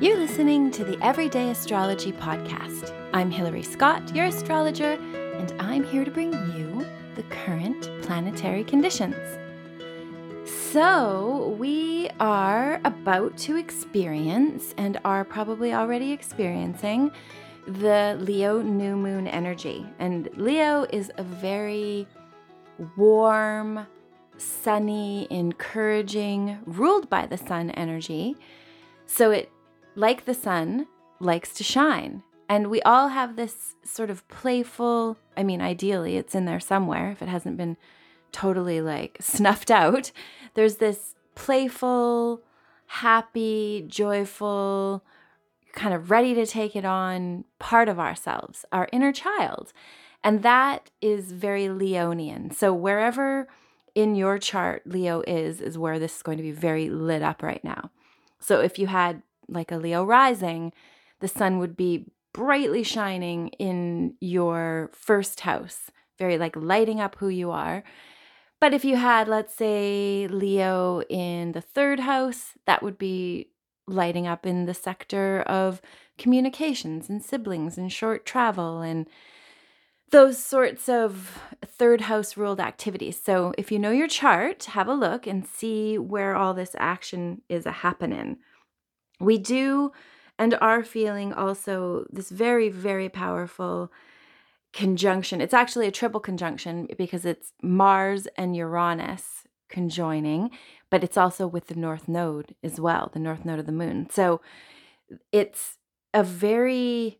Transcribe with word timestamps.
You're 0.00 0.16
listening 0.16 0.70
to 0.70 0.84
the 0.84 0.96
Everyday 1.04 1.50
Astrology 1.50 2.12
Podcast. 2.12 2.94
I'm 3.12 3.32
Hilary 3.32 3.64
Scott, 3.64 4.14
your 4.14 4.26
astrologer, 4.26 4.92
and 4.92 5.52
I'm 5.58 5.82
here 5.82 6.04
to 6.04 6.10
bring 6.12 6.30
you 6.56 6.86
the 7.16 7.24
current 7.24 7.90
planetary 8.02 8.62
conditions. 8.62 9.16
So, 10.48 11.56
we 11.58 12.10
are 12.20 12.80
about 12.84 13.36
to 13.38 13.56
experience 13.56 14.72
and 14.78 15.00
are 15.04 15.24
probably 15.24 15.74
already 15.74 16.12
experiencing 16.12 17.10
the 17.66 18.16
Leo 18.20 18.62
new 18.62 18.94
moon 18.94 19.26
energy. 19.26 19.84
And 19.98 20.30
Leo 20.36 20.86
is 20.90 21.10
a 21.16 21.24
very 21.24 22.06
warm, 22.96 23.84
sunny, 24.36 25.26
encouraging, 25.28 26.60
ruled 26.66 27.10
by 27.10 27.26
the 27.26 27.36
sun 27.36 27.70
energy. 27.72 28.36
So 29.06 29.32
it, 29.32 29.50
like 29.98 30.26
the 30.26 30.34
sun, 30.34 30.86
likes 31.18 31.52
to 31.54 31.64
shine. 31.64 32.22
And 32.48 32.68
we 32.68 32.80
all 32.82 33.08
have 33.08 33.34
this 33.34 33.74
sort 33.82 34.10
of 34.10 34.26
playful, 34.28 35.18
I 35.36 35.42
mean, 35.42 35.60
ideally, 35.60 36.16
it's 36.16 36.36
in 36.36 36.44
there 36.44 36.60
somewhere 36.60 37.10
if 37.10 37.20
it 37.20 37.28
hasn't 37.28 37.56
been 37.56 37.76
totally 38.30 38.80
like 38.80 39.18
snuffed 39.20 39.72
out. 39.72 40.12
There's 40.54 40.76
this 40.76 41.16
playful, 41.34 42.42
happy, 42.86 43.84
joyful, 43.88 45.04
kind 45.72 45.92
of 45.92 46.12
ready 46.12 46.32
to 46.34 46.46
take 46.46 46.76
it 46.76 46.84
on 46.84 47.44
part 47.58 47.88
of 47.88 47.98
ourselves, 47.98 48.64
our 48.70 48.88
inner 48.92 49.12
child. 49.12 49.72
And 50.22 50.44
that 50.44 50.90
is 51.02 51.32
very 51.32 51.64
Leonian. 51.66 52.54
So 52.54 52.72
wherever 52.72 53.48
in 53.96 54.14
your 54.14 54.38
chart 54.38 54.82
Leo 54.86 55.22
is, 55.26 55.60
is 55.60 55.76
where 55.76 55.98
this 55.98 56.16
is 56.16 56.22
going 56.22 56.36
to 56.36 56.42
be 56.42 56.52
very 56.52 56.88
lit 56.88 57.22
up 57.22 57.42
right 57.42 57.62
now. 57.64 57.90
So 58.38 58.60
if 58.60 58.78
you 58.78 58.86
had 58.86 59.22
like 59.48 59.72
a 59.72 59.76
Leo 59.76 60.04
rising, 60.04 60.72
the 61.20 61.28
sun 61.28 61.58
would 61.58 61.76
be 61.76 62.06
brightly 62.32 62.82
shining 62.82 63.48
in 63.58 64.14
your 64.20 64.90
first 64.92 65.40
house, 65.40 65.90
very 66.18 66.38
like 66.38 66.54
lighting 66.56 67.00
up 67.00 67.16
who 67.18 67.28
you 67.28 67.50
are. 67.50 67.82
But 68.60 68.74
if 68.74 68.84
you 68.84 68.96
had, 68.96 69.28
let's 69.28 69.54
say, 69.54 70.26
Leo 70.28 71.02
in 71.08 71.52
the 71.52 71.60
third 71.60 72.00
house, 72.00 72.54
that 72.66 72.82
would 72.82 72.98
be 72.98 73.50
lighting 73.86 74.26
up 74.26 74.44
in 74.44 74.66
the 74.66 74.74
sector 74.74 75.42
of 75.42 75.80
communications 76.18 77.08
and 77.08 77.22
siblings 77.22 77.78
and 77.78 77.92
short 77.92 78.26
travel 78.26 78.80
and 78.80 79.08
those 80.10 80.38
sorts 80.38 80.88
of 80.88 81.42
third 81.64 82.02
house 82.02 82.36
ruled 82.36 82.60
activities. 82.60 83.20
So 83.22 83.52
if 83.58 83.70
you 83.70 83.78
know 83.78 83.90
your 83.90 84.08
chart, 84.08 84.64
have 84.64 84.88
a 84.88 84.94
look 84.94 85.26
and 85.26 85.46
see 85.46 85.98
where 85.98 86.34
all 86.34 86.54
this 86.54 86.74
action 86.78 87.42
is 87.48 87.66
a 87.66 87.72
happening. 87.72 88.38
We 89.20 89.38
do 89.38 89.92
and 90.38 90.54
are 90.60 90.84
feeling 90.84 91.32
also 91.32 92.06
this 92.10 92.30
very, 92.30 92.68
very 92.68 93.08
powerful 93.08 93.90
conjunction. 94.72 95.40
It's 95.40 95.54
actually 95.54 95.88
a 95.88 95.92
triple 95.92 96.20
conjunction 96.20 96.88
because 96.96 97.24
it's 97.24 97.52
Mars 97.62 98.28
and 98.36 98.54
Uranus 98.54 99.46
conjoining, 99.68 100.50
but 100.90 101.02
it's 101.02 101.16
also 101.16 101.46
with 101.46 101.66
the 101.66 101.74
North 101.74 102.08
Node 102.08 102.54
as 102.62 102.80
well, 102.80 103.10
the 103.12 103.18
North 103.18 103.44
Node 103.44 103.58
of 103.58 103.66
the 103.66 103.72
moon. 103.72 104.08
So 104.10 104.40
it's 105.32 105.78
a 106.14 106.22
very 106.22 107.18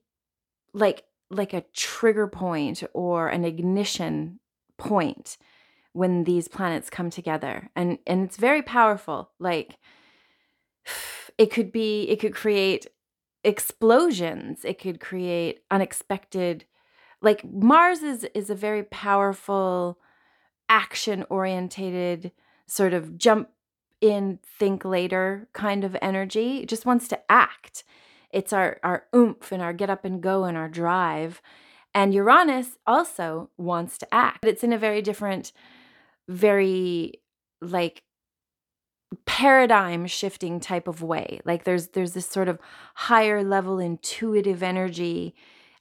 like 0.72 1.04
like 1.30 1.52
a 1.52 1.64
trigger 1.74 2.26
point 2.26 2.82
or 2.94 3.28
an 3.28 3.44
ignition 3.44 4.40
point 4.78 5.36
when 5.92 6.24
these 6.24 6.48
planets 6.48 6.88
come 6.88 7.10
together 7.10 7.70
and 7.74 7.98
and 8.06 8.24
it's 8.24 8.36
very 8.36 8.62
powerful 8.62 9.30
like 9.38 9.76
it 11.38 11.50
could 11.50 11.72
be 11.72 12.02
it 12.10 12.20
could 12.20 12.34
create 12.34 12.86
explosions. 13.44 14.64
It 14.64 14.78
could 14.78 15.00
create 15.00 15.60
unexpected 15.70 16.66
like 17.20 17.44
mars 17.44 18.02
is 18.02 18.24
is 18.34 18.50
a 18.50 18.54
very 18.54 18.82
powerful 18.82 19.98
action 20.68 21.24
orientated 21.30 22.32
sort 22.66 22.92
of 22.92 23.16
jump 23.16 23.48
in 24.00 24.38
think 24.58 24.84
later 24.84 25.48
kind 25.52 25.84
of 25.84 25.96
energy. 26.00 26.58
It 26.58 26.68
just 26.68 26.86
wants 26.86 27.08
to 27.08 27.20
act. 27.30 27.84
It's 28.30 28.52
our 28.52 28.78
our 28.82 29.06
oomph 29.14 29.50
and 29.52 29.62
our 29.62 29.72
get 29.72 29.90
up 29.90 30.04
and 30.04 30.22
go 30.22 30.44
and 30.44 30.56
our 30.56 30.68
drive. 30.68 31.42
And 31.94 32.14
uranus 32.14 32.78
also 32.86 33.50
wants 33.56 33.98
to 33.98 34.14
act. 34.14 34.40
But 34.42 34.50
it's 34.50 34.64
in 34.64 34.72
a 34.72 34.78
very 34.78 35.02
different 35.02 35.52
very 36.28 37.14
like 37.60 38.02
paradigm 39.24 40.06
shifting 40.06 40.60
type 40.60 40.88
of 40.88 41.02
way. 41.02 41.40
Like 41.44 41.64
there's 41.64 41.88
there's 41.88 42.12
this 42.12 42.26
sort 42.26 42.48
of 42.48 42.58
higher 42.94 43.42
level 43.42 43.78
intuitive 43.78 44.62
energy 44.62 45.34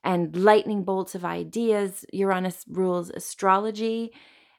and 0.04 0.36
lightning 0.36 0.84
bolts 0.84 1.16
of 1.16 1.26
ideas 1.26 2.06
uranus 2.14 2.64
rules 2.70 3.10
astrology 3.10 4.14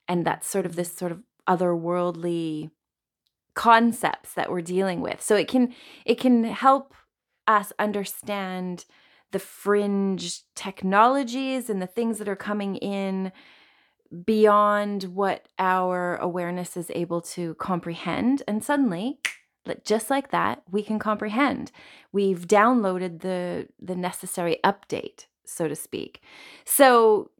and 0.08 0.26
that's 0.26 0.48
sort 0.48 0.66
of 0.66 0.76
this 0.76 0.94
sort 0.94 1.12
of 1.12 1.22
otherworldly 1.48 2.70
concepts 3.54 4.34
that 4.34 4.50
we're 4.50 4.60
dealing 4.60 5.00
with. 5.00 5.22
So 5.22 5.36
it 5.36 5.48
can 5.48 5.74
it 6.04 6.20
can 6.20 6.44
help 6.44 6.94
us 7.46 7.72
understand 7.78 8.84
the 9.32 9.38
fringe 9.38 10.42
technologies 10.54 11.68
and 11.68 11.80
the 11.82 11.86
things 11.86 12.18
that 12.18 12.28
are 12.28 12.36
coming 12.36 12.76
in 12.76 13.32
beyond 14.24 15.04
what 15.04 15.48
our 15.58 16.16
awareness 16.16 16.76
is 16.76 16.90
able 16.94 17.20
to 17.20 17.54
comprehend. 17.54 18.42
And 18.48 18.64
suddenly, 18.64 19.18
just 19.84 20.10
like 20.10 20.30
that, 20.30 20.62
we 20.70 20.82
can 20.82 20.98
comprehend. 20.98 21.72
We've 22.12 22.46
downloaded 22.46 23.20
the 23.20 23.68
the 23.80 23.96
necessary 23.96 24.58
update, 24.64 25.26
so 25.44 25.68
to 25.68 25.76
speak. 25.76 26.22
So 26.64 27.30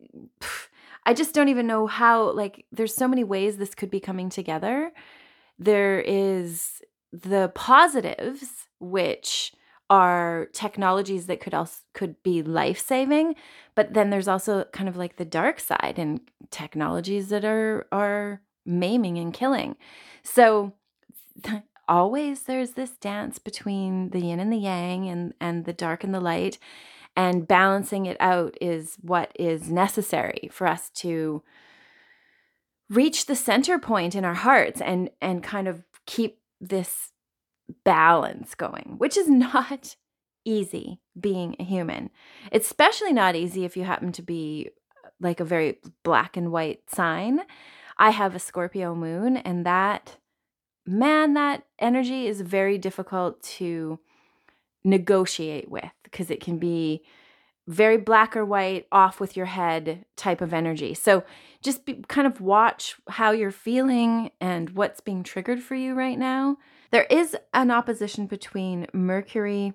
I 1.06 1.14
just 1.14 1.34
don't 1.34 1.48
even 1.48 1.66
know 1.66 1.86
how 1.86 2.32
like 2.32 2.66
there's 2.70 2.94
so 2.94 3.08
many 3.08 3.24
ways 3.24 3.56
this 3.56 3.74
could 3.74 3.90
be 3.90 4.00
coming 4.00 4.28
together. 4.28 4.92
There 5.58 6.00
is 6.00 6.82
the 7.12 7.50
positives 7.54 8.68
which 8.78 9.52
are 9.90 10.48
technologies 10.52 11.26
that 11.26 11.40
could 11.40 11.54
also 11.54 11.80
could 11.94 12.22
be 12.22 12.42
life-saving 12.42 13.34
but 13.78 13.94
then 13.94 14.10
there's 14.10 14.26
also 14.26 14.64
kind 14.72 14.88
of 14.88 14.96
like 14.96 15.18
the 15.18 15.24
dark 15.24 15.60
side 15.60 16.00
and 16.00 16.20
technologies 16.50 17.28
that 17.28 17.44
are 17.44 17.86
are 17.92 18.42
maiming 18.66 19.18
and 19.18 19.32
killing. 19.32 19.76
So 20.22 20.74
always 21.88 22.42
there's 22.42 22.72
this 22.72 22.90
dance 22.96 23.38
between 23.38 24.10
the 24.10 24.20
yin 24.20 24.40
and 24.40 24.52
the 24.52 24.58
yang 24.58 25.08
and 25.08 25.32
and 25.40 25.64
the 25.64 25.72
dark 25.72 26.02
and 26.02 26.12
the 26.12 26.20
light 26.20 26.58
and 27.16 27.48
balancing 27.48 28.06
it 28.06 28.16
out 28.20 28.58
is 28.60 28.96
what 29.00 29.30
is 29.38 29.70
necessary 29.70 30.48
for 30.52 30.66
us 30.66 30.90
to 30.90 31.42
reach 32.90 33.26
the 33.26 33.36
center 33.36 33.78
point 33.78 34.16
in 34.16 34.24
our 34.24 34.34
hearts 34.34 34.80
and 34.80 35.08
and 35.22 35.44
kind 35.44 35.68
of 35.68 35.84
keep 36.04 36.40
this 36.60 37.12
balance 37.84 38.54
going, 38.54 38.94
which 38.98 39.16
is 39.16 39.28
not 39.28 39.96
easy 40.44 41.00
being 41.18 41.56
a 41.58 41.64
human. 41.64 42.10
It's 42.50 42.66
especially 42.66 43.12
not 43.12 43.36
easy 43.36 43.64
if 43.64 43.76
you 43.76 43.84
happen 43.84 44.12
to 44.12 44.22
be 44.22 44.70
uh, 45.04 45.10
like 45.20 45.40
a 45.40 45.44
very 45.44 45.78
black 46.02 46.36
and 46.36 46.50
white 46.50 46.88
sign. 46.90 47.40
I 47.96 48.10
have 48.10 48.34
a 48.34 48.38
Scorpio 48.38 48.94
moon, 48.94 49.36
and 49.36 49.66
that, 49.66 50.16
man, 50.86 51.34
that 51.34 51.64
energy 51.78 52.26
is 52.26 52.40
very 52.40 52.78
difficult 52.78 53.42
to 53.42 53.98
negotiate 54.84 55.68
with 55.68 55.90
because 56.04 56.30
it 56.30 56.40
can 56.40 56.58
be 56.58 57.02
very 57.66 57.98
black 57.98 58.34
or 58.34 58.46
white, 58.46 58.86
off 58.90 59.20
with 59.20 59.36
your 59.36 59.46
head 59.46 60.06
type 60.16 60.40
of 60.40 60.54
energy. 60.54 60.94
So 60.94 61.22
just 61.62 61.84
be, 61.84 62.02
kind 62.08 62.26
of 62.26 62.40
watch 62.40 62.96
how 63.08 63.32
you're 63.32 63.50
feeling 63.50 64.30
and 64.40 64.70
what's 64.70 65.00
being 65.00 65.22
triggered 65.22 65.60
for 65.60 65.74
you 65.74 65.94
right 65.94 66.18
now 66.18 66.56
there 66.90 67.06
is 67.10 67.36
an 67.52 67.70
opposition 67.70 68.26
between 68.26 68.86
Mercury 68.92 69.74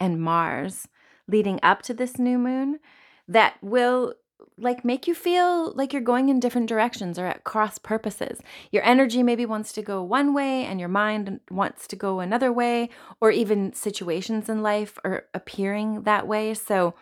and 0.00 0.20
Mars 0.20 0.88
leading 1.26 1.60
up 1.62 1.82
to 1.82 1.94
this 1.94 2.18
new 2.18 2.38
moon 2.38 2.80
that 3.26 3.54
will 3.62 4.14
like 4.56 4.84
make 4.84 5.06
you 5.06 5.14
feel 5.14 5.72
like 5.74 5.92
you're 5.92 6.02
going 6.02 6.28
in 6.28 6.40
different 6.40 6.68
directions 6.68 7.18
or 7.18 7.26
at 7.26 7.44
cross 7.44 7.78
purposes. 7.78 8.40
Your 8.70 8.84
energy 8.84 9.22
maybe 9.22 9.46
wants 9.46 9.72
to 9.72 9.82
go 9.82 10.02
one 10.02 10.34
way 10.34 10.64
and 10.64 10.80
your 10.80 10.88
mind 10.88 11.40
wants 11.50 11.86
to 11.88 11.96
go 11.96 12.20
another 12.20 12.52
way 12.52 12.90
or 13.20 13.30
even 13.30 13.72
situations 13.72 14.48
in 14.48 14.62
life 14.62 14.98
are 15.04 15.26
appearing 15.34 16.02
that 16.02 16.26
way. 16.26 16.54
So 16.54 16.94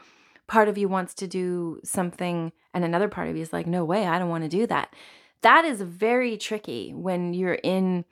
part 0.46 0.68
of 0.68 0.78
you 0.78 0.88
wants 0.88 1.14
to 1.14 1.26
do 1.26 1.80
something 1.84 2.52
and 2.74 2.84
another 2.84 3.08
part 3.08 3.28
of 3.28 3.36
you 3.36 3.42
is 3.42 3.52
like 3.52 3.66
no 3.66 3.84
way, 3.84 4.06
I 4.06 4.18
don't 4.18 4.28
want 4.28 4.44
to 4.44 4.48
do 4.48 4.66
that. 4.66 4.94
That 5.42 5.64
is 5.64 5.80
very 5.80 6.36
tricky 6.36 6.92
when 6.92 7.34
you're 7.34 7.54
in 7.62 8.04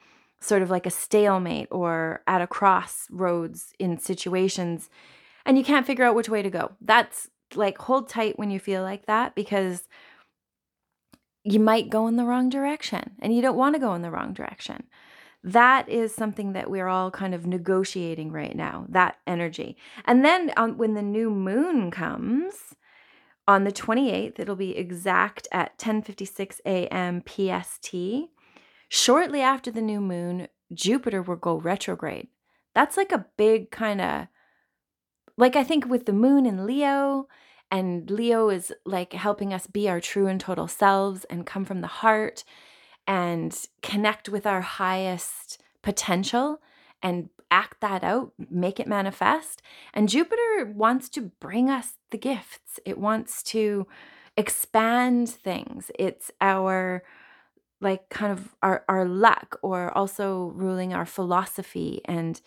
sort 0.44 0.62
of 0.62 0.70
like 0.70 0.86
a 0.86 0.90
stalemate 0.90 1.68
or 1.70 2.22
at 2.26 2.42
a 2.42 2.46
crossroads 2.46 3.72
in 3.78 3.98
situations 3.98 4.90
and 5.46 5.58
you 5.58 5.64
can't 5.64 5.86
figure 5.86 6.04
out 6.04 6.14
which 6.14 6.28
way 6.28 6.42
to 6.42 6.50
go. 6.50 6.72
That's 6.80 7.28
like 7.54 7.78
hold 7.78 8.08
tight 8.08 8.38
when 8.38 8.50
you 8.50 8.58
feel 8.58 8.82
like 8.82 9.06
that 9.06 9.34
because 9.34 9.88
you 11.44 11.60
might 11.60 11.90
go 11.90 12.06
in 12.06 12.16
the 12.16 12.24
wrong 12.24 12.48
direction 12.48 13.12
and 13.20 13.34
you 13.34 13.42
don't 13.42 13.56
want 13.56 13.74
to 13.74 13.80
go 13.80 13.94
in 13.94 14.02
the 14.02 14.10
wrong 14.10 14.32
direction. 14.32 14.84
that 15.46 15.86
is 15.90 16.14
something 16.14 16.54
that 16.54 16.70
we're 16.70 16.88
all 16.88 17.10
kind 17.10 17.34
of 17.34 17.46
negotiating 17.46 18.32
right 18.32 18.56
now, 18.56 18.86
that 18.88 19.18
energy. 19.26 19.76
And 20.06 20.24
then 20.24 20.50
um, 20.56 20.78
when 20.78 20.94
the 20.94 21.02
new 21.02 21.28
moon 21.28 21.90
comes, 21.90 22.74
on 23.46 23.64
the 23.64 23.72
28th, 23.72 24.38
it'll 24.38 24.56
be 24.56 24.76
exact 24.76 25.46
at 25.52 25.76
10:56 25.78 26.60
a.m. 26.64 27.22
PST. 27.26 28.30
Shortly 28.94 29.40
after 29.40 29.72
the 29.72 29.82
new 29.82 30.00
moon, 30.00 30.46
Jupiter 30.72 31.20
will 31.20 31.34
go 31.34 31.56
retrograde. 31.56 32.28
That's 32.76 32.96
like 32.96 33.10
a 33.10 33.26
big 33.36 33.72
kind 33.72 34.00
of 34.00 34.28
like 35.36 35.56
I 35.56 35.64
think 35.64 35.86
with 35.86 36.06
the 36.06 36.12
moon 36.12 36.46
in 36.46 36.64
Leo 36.64 37.26
and 37.72 38.08
Leo 38.08 38.50
is 38.50 38.72
like 38.86 39.12
helping 39.12 39.52
us 39.52 39.66
be 39.66 39.88
our 39.88 40.00
true 40.00 40.28
and 40.28 40.40
total 40.40 40.68
selves 40.68 41.24
and 41.24 41.44
come 41.44 41.64
from 41.64 41.80
the 41.80 41.88
heart 41.88 42.44
and 43.04 43.66
connect 43.82 44.28
with 44.28 44.46
our 44.46 44.60
highest 44.60 45.60
potential 45.82 46.62
and 47.02 47.30
act 47.50 47.80
that 47.80 48.04
out, 48.04 48.32
make 48.48 48.78
it 48.78 48.86
manifest. 48.86 49.60
And 49.92 50.08
Jupiter 50.08 50.72
wants 50.72 51.08
to 51.08 51.32
bring 51.40 51.68
us 51.68 51.94
the 52.12 52.18
gifts, 52.18 52.78
it 52.86 52.96
wants 52.96 53.42
to 53.54 53.88
expand 54.36 55.30
things. 55.30 55.90
It's 55.98 56.30
our 56.40 57.02
like 57.84 58.08
kind 58.08 58.32
of 58.32 58.54
our, 58.62 58.84
our 58.88 59.04
luck 59.04 59.58
or 59.62 59.96
also 59.96 60.52
ruling 60.54 60.92
our 60.92 61.06
philosophy 61.06 62.00
and 62.06 62.40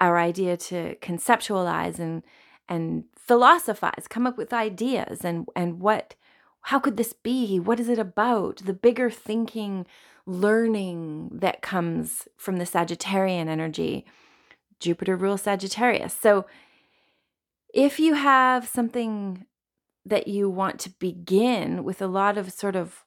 our 0.00 0.18
idea 0.18 0.56
to 0.56 0.96
conceptualize 0.96 1.98
and 1.98 2.22
and 2.68 3.04
philosophize 3.16 4.06
come 4.08 4.26
up 4.26 4.36
with 4.38 4.52
ideas 4.52 5.24
and 5.24 5.46
and 5.54 5.80
what 5.80 6.14
how 6.62 6.78
could 6.78 6.96
this 6.96 7.12
be? 7.12 7.58
What 7.58 7.80
is 7.80 7.88
it 7.88 7.98
about? 7.98 8.58
The 8.58 8.74
bigger 8.74 9.10
thinking 9.10 9.86
learning 10.26 11.30
that 11.32 11.62
comes 11.62 12.28
from 12.36 12.58
the 12.58 12.66
sagittarian 12.66 13.48
energy 13.48 14.04
jupiter 14.78 15.16
rules 15.16 15.42
sagittarius. 15.42 16.14
So 16.14 16.46
if 17.72 17.98
you 17.98 18.14
have 18.14 18.66
something 18.66 19.46
that 20.04 20.26
you 20.28 20.48
want 20.48 20.80
to 20.80 20.90
begin 20.90 21.84
with 21.84 22.00
a 22.00 22.06
lot 22.06 22.38
of 22.38 22.52
sort 22.52 22.76
of 22.76 23.04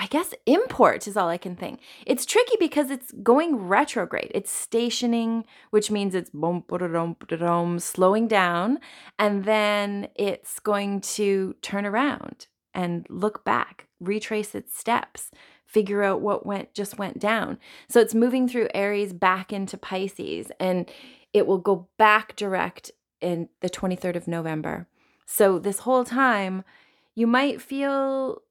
I 0.00 0.06
guess 0.06 0.32
import 0.46 1.08
is 1.08 1.16
all 1.16 1.28
I 1.28 1.38
can 1.38 1.56
think. 1.56 1.80
It's 2.06 2.24
tricky 2.24 2.56
because 2.60 2.88
it's 2.90 3.10
going 3.22 3.56
retrograde. 3.56 4.30
It's 4.32 4.50
stationing, 4.50 5.44
which 5.70 5.90
means 5.90 6.14
it's 6.14 6.30
slowing 7.84 8.28
down, 8.28 8.78
and 9.18 9.44
then 9.44 10.08
it's 10.14 10.60
going 10.60 11.00
to 11.00 11.56
turn 11.62 11.84
around 11.84 12.46
and 12.72 13.06
look 13.10 13.44
back, 13.44 13.88
retrace 13.98 14.54
its 14.54 14.78
steps, 14.78 15.32
figure 15.66 16.04
out 16.04 16.20
what 16.20 16.46
went 16.46 16.72
just 16.74 16.96
went 16.96 17.18
down. 17.18 17.58
So 17.88 18.00
it's 18.00 18.14
moving 18.14 18.48
through 18.48 18.68
Aries 18.74 19.12
back 19.12 19.52
into 19.52 19.76
Pisces, 19.76 20.52
and 20.60 20.88
it 21.32 21.46
will 21.46 21.58
go 21.58 21.88
back 21.98 22.36
direct 22.36 22.92
in 23.20 23.48
the 23.62 23.68
23rd 23.68 24.14
of 24.14 24.28
November. 24.28 24.86
So 25.26 25.58
this 25.58 25.80
whole 25.80 26.04
time, 26.04 26.62
you 27.16 27.26
might 27.26 27.60
feel 27.60 28.42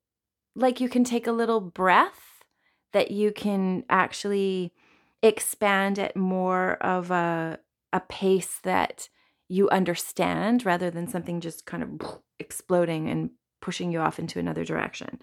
like 0.58 0.82
you 0.82 0.90
can 0.90 1.04
take 1.04 1.28
a 1.28 1.32
little 1.32 1.62
breath, 1.62 2.44
that 2.92 3.12
you 3.12 3.32
can 3.32 3.84
actually 3.90 4.74
expand 5.22 6.00
at 6.00 6.16
more 6.16 6.74
of 6.82 7.12
a, 7.12 7.60
a 7.94 8.00
pace 8.00 8.60
that 8.64 9.08
you 9.48 9.70
understand 9.70 10.66
rather 10.66 10.90
than 10.90 11.08
something 11.08 11.40
just 11.40 11.66
kind 11.66 11.84
of 11.84 12.20
exploding 12.40 13.08
and 13.08 13.30
pushing 13.62 13.92
you 13.92 14.00
off 14.00 14.20
into 14.20 14.40
another 14.40 14.66
direction. 14.66 15.20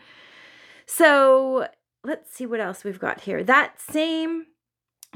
So 0.86 1.66
let's 2.04 2.32
see 2.32 2.46
what 2.46 2.60
else 2.60 2.84
we've 2.84 3.00
got 3.00 3.22
here. 3.22 3.42
That 3.42 3.81
same 3.81 4.46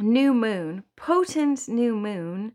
new 0.00 0.34
moon, 0.34 0.82
potent 0.96 1.68
new 1.68 1.96
moon, 1.96 2.52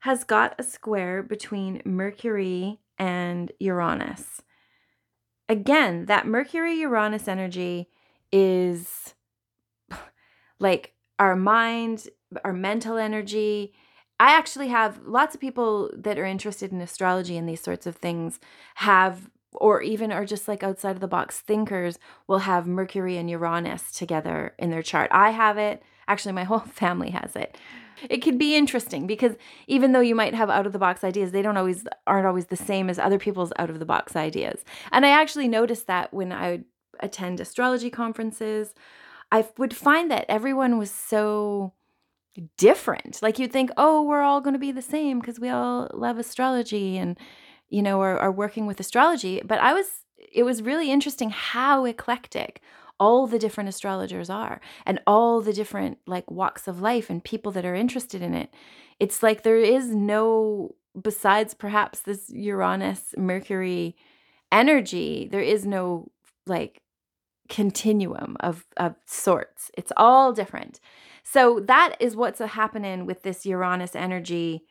has 0.00 0.22
got 0.22 0.54
a 0.58 0.62
square 0.62 1.22
between 1.22 1.80
Mercury 1.84 2.80
and 2.98 3.50
Uranus 3.58 4.42
again, 5.48 6.06
that 6.06 6.26
Mercury 6.26 6.74
Uranus 6.80 7.28
energy 7.28 7.88
is 8.32 9.14
like 10.58 10.94
our 11.18 11.36
mind, 11.36 12.08
our 12.44 12.52
mental 12.52 12.96
energy. 12.96 13.72
I 14.18 14.32
actually 14.32 14.68
have 14.68 15.00
lots 15.04 15.34
of 15.34 15.40
people 15.40 15.90
that 15.94 16.18
are 16.18 16.24
interested 16.24 16.72
in 16.72 16.80
astrology 16.80 17.36
and 17.36 17.48
these 17.48 17.60
sorts 17.60 17.86
of 17.86 17.96
things 17.96 18.40
have 18.76 19.30
or 19.52 19.80
even 19.80 20.12
are 20.12 20.26
just 20.26 20.48
like 20.48 20.62
outside 20.62 20.92
of 20.92 21.00
the 21.00 21.08
box 21.08 21.40
thinkers 21.40 21.98
will 22.26 22.40
have 22.40 22.66
Mercury 22.66 23.16
and 23.16 23.30
Uranus 23.30 23.90
together 23.90 24.54
in 24.58 24.70
their 24.70 24.82
chart. 24.82 25.10
I 25.12 25.30
have 25.30 25.56
it. 25.56 25.82
Actually, 26.08 26.32
my 26.32 26.44
whole 26.50 26.60
family 26.60 27.10
has 27.10 27.34
it 27.36 27.56
it 28.08 28.18
could 28.18 28.38
be 28.38 28.56
interesting 28.56 29.06
because 29.06 29.36
even 29.66 29.92
though 29.92 30.00
you 30.00 30.14
might 30.14 30.34
have 30.34 30.50
out 30.50 30.66
of 30.66 30.72
the 30.72 30.78
box 30.78 31.04
ideas, 31.04 31.32
they 31.32 31.42
don't 31.42 31.56
always 31.56 31.86
aren't 32.06 32.26
always 32.26 32.46
the 32.46 32.56
same 32.56 32.90
as 32.90 32.98
other 32.98 33.18
people's 33.18 33.52
out 33.58 33.70
of 33.70 33.78
the 33.78 33.86
box 33.86 34.16
ideas. 34.16 34.64
And 34.92 35.04
I 35.06 35.10
actually 35.10 35.48
noticed 35.48 35.86
that 35.86 36.12
when 36.12 36.32
I 36.32 36.50
would 36.50 36.64
attend 37.00 37.40
astrology 37.40 37.90
conferences, 37.90 38.74
I 39.32 39.46
would 39.58 39.74
find 39.74 40.10
that 40.10 40.26
everyone 40.28 40.78
was 40.78 40.90
so 40.90 41.72
different. 42.56 43.20
Like 43.22 43.38
you'd 43.38 43.52
think, 43.52 43.70
oh, 43.76 44.02
we're 44.02 44.22
all 44.22 44.40
going 44.40 44.54
to 44.54 44.60
be 44.60 44.72
the 44.72 44.82
same 44.82 45.20
because 45.20 45.40
we 45.40 45.48
all 45.48 45.90
love 45.92 46.18
astrology 46.18 46.96
and 46.96 47.18
you 47.68 47.82
know 47.82 48.00
are, 48.00 48.18
are 48.18 48.32
working 48.32 48.66
with 48.66 48.80
astrology. 48.80 49.40
But 49.44 49.58
I 49.58 49.74
was 49.74 49.86
it 50.32 50.42
was 50.42 50.62
really 50.62 50.90
interesting 50.90 51.30
how 51.30 51.84
eclectic 51.84 52.60
all 52.98 53.26
the 53.26 53.38
different 53.38 53.68
astrologers 53.68 54.30
are 54.30 54.60
and 54.84 55.00
all 55.06 55.40
the 55.40 55.52
different 55.52 55.98
like 56.06 56.30
walks 56.30 56.66
of 56.66 56.80
life 56.80 57.10
and 57.10 57.22
people 57.22 57.52
that 57.52 57.64
are 57.64 57.74
interested 57.74 58.22
in 58.22 58.34
it. 58.34 58.50
It's 58.98 59.22
like 59.22 59.42
there 59.42 59.56
is 59.56 59.94
no, 59.94 60.74
besides 61.00 61.54
perhaps 61.54 62.00
this 62.00 62.30
Uranus 62.30 63.14
Mercury 63.16 63.96
energy, 64.50 65.28
there 65.30 65.42
is 65.42 65.66
no 65.66 66.10
like 66.46 66.80
continuum 67.48 68.36
of, 68.40 68.64
of 68.76 68.94
sorts. 69.06 69.70
It's 69.76 69.92
all 69.96 70.32
different. 70.32 70.80
So 71.22 71.60
that 71.66 71.96
is 72.00 72.16
what's 72.16 72.38
happening 72.38 73.04
with 73.06 73.22
this 73.22 73.44
Uranus 73.44 73.94
energy 73.94 74.62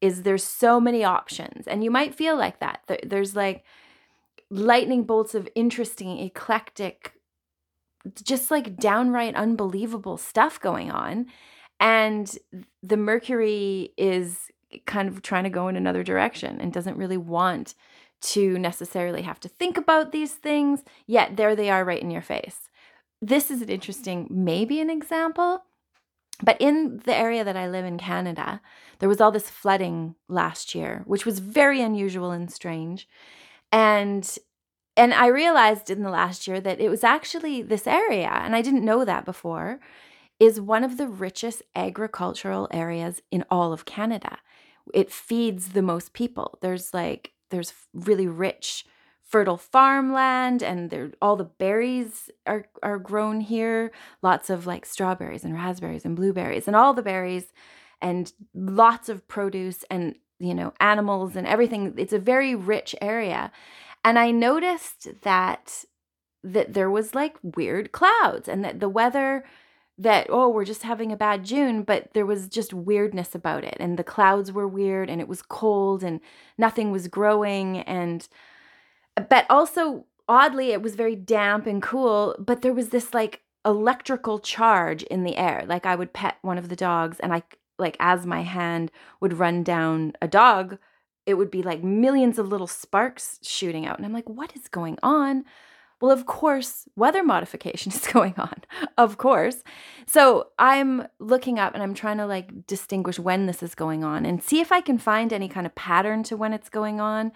is 0.00 0.22
there's 0.22 0.44
so 0.44 0.80
many 0.80 1.04
options 1.04 1.66
and 1.66 1.82
you 1.82 1.90
might 1.90 2.14
feel 2.14 2.36
like 2.36 2.60
that. 2.60 2.80
There's 3.04 3.36
like 3.36 3.64
lightning 4.50 5.04
bolts 5.04 5.34
of 5.34 5.48
interesting 5.54 6.18
eclectic 6.18 7.12
just 8.22 8.50
like 8.50 8.76
downright 8.76 9.34
unbelievable 9.34 10.16
stuff 10.16 10.60
going 10.60 10.90
on. 10.90 11.26
And 11.80 12.36
the 12.82 12.96
Mercury 12.96 13.92
is 13.96 14.50
kind 14.86 15.08
of 15.08 15.22
trying 15.22 15.44
to 15.44 15.50
go 15.50 15.68
in 15.68 15.76
another 15.76 16.02
direction 16.02 16.60
and 16.60 16.72
doesn't 16.72 16.96
really 16.96 17.16
want 17.16 17.74
to 18.20 18.58
necessarily 18.58 19.22
have 19.22 19.40
to 19.40 19.48
think 19.48 19.76
about 19.76 20.12
these 20.12 20.32
things, 20.34 20.82
yet 21.06 21.36
there 21.36 21.54
they 21.54 21.70
are 21.70 21.84
right 21.84 22.02
in 22.02 22.10
your 22.10 22.22
face. 22.22 22.68
This 23.22 23.50
is 23.50 23.62
an 23.62 23.68
interesting, 23.68 24.26
maybe 24.30 24.80
an 24.80 24.90
example, 24.90 25.62
but 26.42 26.56
in 26.60 27.00
the 27.04 27.14
area 27.14 27.44
that 27.44 27.56
I 27.56 27.68
live 27.68 27.84
in 27.84 27.98
Canada, 27.98 28.60
there 28.98 29.08
was 29.08 29.20
all 29.20 29.30
this 29.30 29.50
flooding 29.50 30.14
last 30.28 30.74
year, 30.74 31.02
which 31.06 31.26
was 31.26 31.38
very 31.38 31.80
unusual 31.80 32.30
and 32.30 32.50
strange. 32.50 33.08
And 33.72 34.38
and 34.98 35.14
I 35.14 35.28
realized 35.28 35.90
in 35.90 36.02
the 36.02 36.10
last 36.10 36.48
year 36.48 36.60
that 36.60 36.80
it 36.80 36.88
was 36.88 37.04
actually 37.04 37.62
this 37.62 37.86
area, 37.86 38.28
and 38.28 38.56
I 38.56 38.62
didn't 38.62 38.84
know 38.84 39.04
that 39.04 39.24
before, 39.24 39.78
is 40.40 40.60
one 40.60 40.82
of 40.82 40.96
the 40.96 41.06
richest 41.06 41.62
agricultural 41.76 42.68
areas 42.72 43.22
in 43.30 43.44
all 43.48 43.72
of 43.72 43.84
Canada. 43.84 44.38
It 44.92 45.12
feeds 45.12 45.70
the 45.70 45.82
most 45.82 46.12
people. 46.14 46.58
There's 46.62 46.92
like, 46.92 47.32
there's 47.50 47.72
really 47.94 48.26
rich, 48.26 48.84
fertile 49.22 49.56
farmland, 49.56 50.64
and 50.64 51.14
all 51.22 51.36
the 51.36 51.44
berries 51.44 52.28
are, 52.44 52.66
are 52.82 52.98
grown 52.98 53.40
here. 53.40 53.92
Lots 54.20 54.50
of 54.50 54.66
like 54.66 54.84
strawberries 54.84 55.44
and 55.44 55.54
raspberries 55.54 56.04
and 56.04 56.16
blueberries 56.16 56.66
and 56.66 56.74
all 56.74 56.92
the 56.92 57.02
berries, 57.02 57.52
and 58.02 58.32
lots 58.52 59.08
of 59.08 59.28
produce 59.28 59.84
and 59.90 60.16
you 60.40 60.54
know 60.54 60.72
animals 60.80 61.36
and 61.36 61.46
everything. 61.46 61.94
It's 61.96 62.12
a 62.12 62.18
very 62.18 62.56
rich 62.56 62.96
area. 63.00 63.52
And 64.08 64.18
I 64.18 64.30
noticed 64.30 65.20
that 65.20 65.84
that 66.42 66.72
there 66.72 66.90
was 66.90 67.14
like 67.14 67.36
weird 67.42 67.92
clouds 67.92 68.48
and 68.48 68.64
that 68.64 68.80
the 68.80 68.88
weather 68.88 69.44
that 69.98 70.28
oh 70.30 70.48
we're 70.48 70.64
just 70.64 70.82
having 70.82 71.12
a 71.12 71.16
bad 71.16 71.44
June 71.44 71.82
but 71.82 72.14
there 72.14 72.24
was 72.24 72.48
just 72.48 72.72
weirdness 72.72 73.34
about 73.34 73.64
it. 73.64 73.76
And 73.78 73.98
the 73.98 74.04
clouds 74.04 74.50
were 74.50 74.66
weird 74.66 75.10
and 75.10 75.20
it 75.20 75.28
was 75.28 75.42
cold 75.42 76.02
and 76.02 76.20
nothing 76.56 76.90
was 76.90 77.06
growing 77.06 77.80
and 77.80 78.26
but 79.28 79.44
also 79.50 80.06
oddly 80.26 80.70
it 80.70 80.80
was 80.80 80.94
very 80.94 81.14
damp 81.14 81.66
and 81.66 81.82
cool 81.82 82.34
but 82.38 82.62
there 82.62 82.72
was 82.72 82.88
this 82.88 83.12
like 83.12 83.42
electrical 83.66 84.38
charge 84.38 85.02
in 85.02 85.22
the 85.22 85.36
air. 85.36 85.64
Like 85.66 85.84
I 85.84 85.96
would 85.96 86.14
pet 86.14 86.38
one 86.40 86.56
of 86.56 86.70
the 86.70 86.76
dogs 86.76 87.20
and 87.20 87.34
I 87.34 87.42
like 87.78 87.98
as 88.00 88.24
my 88.24 88.40
hand 88.40 88.90
would 89.20 89.34
run 89.34 89.62
down 89.62 90.14
a 90.22 90.28
dog 90.28 90.78
it 91.28 91.34
would 91.34 91.50
be 91.50 91.62
like 91.62 91.84
millions 91.84 92.38
of 92.38 92.48
little 92.48 92.66
sparks 92.66 93.38
shooting 93.42 93.84
out. 93.84 93.98
And 93.98 94.06
I'm 94.06 94.14
like, 94.14 94.30
what 94.30 94.56
is 94.56 94.66
going 94.66 94.98
on? 95.02 95.44
Well, 96.00 96.10
of 96.10 96.24
course, 96.24 96.88
weather 96.96 97.22
modification 97.22 97.92
is 97.94 98.06
going 98.06 98.32
on. 98.38 98.62
Of 98.96 99.18
course. 99.18 99.62
So 100.06 100.48
I'm 100.58 101.06
looking 101.18 101.58
up 101.58 101.74
and 101.74 101.82
I'm 101.82 101.92
trying 101.92 102.16
to 102.16 102.26
like 102.26 102.66
distinguish 102.66 103.18
when 103.18 103.44
this 103.44 103.62
is 103.62 103.74
going 103.74 104.04
on 104.04 104.24
and 104.24 104.42
see 104.42 104.60
if 104.60 104.72
I 104.72 104.80
can 104.80 104.96
find 104.96 105.30
any 105.30 105.50
kind 105.50 105.66
of 105.66 105.74
pattern 105.74 106.22
to 106.24 106.36
when 106.36 106.54
it's 106.54 106.70
going 106.70 106.98
on. 106.98 107.30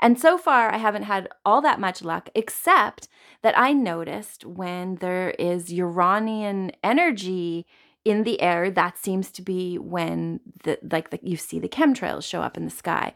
And 0.00 0.18
so 0.20 0.36
far, 0.36 0.74
I 0.74 0.78
haven't 0.78 1.04
had 1.04 1.28
all 1.44 1.62
that 1.62 1.80
much 1.80 2.02
luck, 2.02 2.28
except 2.34 3.08
that 3.42 3.56
I 3.56 3.72
noticed 3.72 4.44
when 4.44 4.96
there 4.96 5.30
is 5.38 5.72
Uranian 5.72 6.72
energy 6.82 7.64
in 8.06 8.22
the 8.22 8.40
air, 8.40 8.70
that 8.70 8.96
seems 8.96 9.32
to 9.32 9.42
be 9.42 9.78
when 9.78 10.40
the 10.62 10.78
like 10.90 11.10
the, 11.10 11.18
you 11.22 11.36
see 11.36 11.58
the 11.58 11.68
chemtrails 11.68 12.22
show 12.22 12.40
up 12.40 12.56
in 12.56 12.64
the 12.64 12.70
sky. 12.70 13.12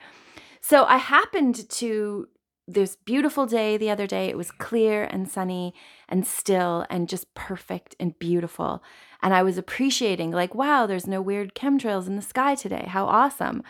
So 0.60 0.84
I 0.84 0.96
happened 0.96 1.68
to 1.70 2.28
this 2.66 2.96
beautiful 2.96 3.46
day 3.46 3.76
the 3.76 3.90
other 3.90 4.06
day. 4.06 4.26
It 4.28 4.36
was 4.36 4.50
clear 4.50 5.04
and 5.04 5.30
sunny 5.30 5.74
and 6.08 6.26
still 6.26 6.86
and 6.90 7.08
just 7.08 7.32
perfect 7.34 7.94
and 8.00 8.18
beautiful. 8.18 8.82
And 9.22 9.32
I 9.32 9.42
was 9.42 9.56
appreciating, 9.58 10.32
like, 10.32 10.54
wow, 10.54 10.86
there's 10.86 11.06
no 11.06 11.22
weird 11.22 11.54
chemtrails 11.54 12.06
in 12.08 12.16
the 12.16 12.22
sky 12.22 12.56
today. 12.56 12.86
How 12.88 13.06
awesome. 13.06 13.62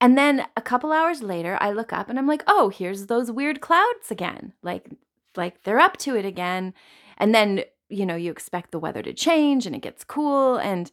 And 0.00 0.16
then 0.16 0.46
a 0.56 0.62
couple 0.62 0.90
hours 0.90 1.22
later, 1.22 1.58
I 1.60 1.70
look 1.72 1.92
up 1.92 2.08
and 2.08 2.18
I'm 2.18 2.26
like, 2.26 2.44
oh, 2.46 2.70
here's 2.70 3.06
those 3.06 3.30
weird 3.30 3.60
clouds 3.60 4.10
again. 4.10 4.54
Like, 4.62 4.90
like 5.36 5.62
they're 5.64 5.80
up 5.80 5.96
to 5.98 6.16
it 6.16 6.24
again. 6.24 6.72
And 7.18 7.34
then, 7.34 7.64
you 7.88 8.06
know, 8.06 8.16
you 8.16 8.30
expect 8.30 8.70
the 8.70 8.78
weather 8.78 9.02
to 9.02 9.12
change 9.12 9.66
and 9.66 9.74
it 9.74 9.82
gets 9.82 10.04
cool. 10.04 10.56
And, 10.56 10.90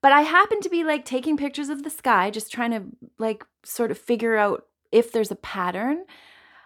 but 0.00 0.12
I 0.12 0.22
happen 0.22 0.60
to 0.60 0.68
be 0.68 0.84
like 0.84 1.04
taking 1.04 1.36
pictures 1.36 1.68
of 1.68 1.82
the 1.82 1.90
sky, 1.90 2.30
just 2.30 2.52
trying 2.52 2.70
to 2.70 2.82
like 3.18 3.44
sort 3.64 3.90
of 3.90 3.98
figure 3.98 4.36
out 4.36 4.66
if 4.92 5.12
there's 5.12 5.30
a 5.30 5.36
pattern. 5.36 6.04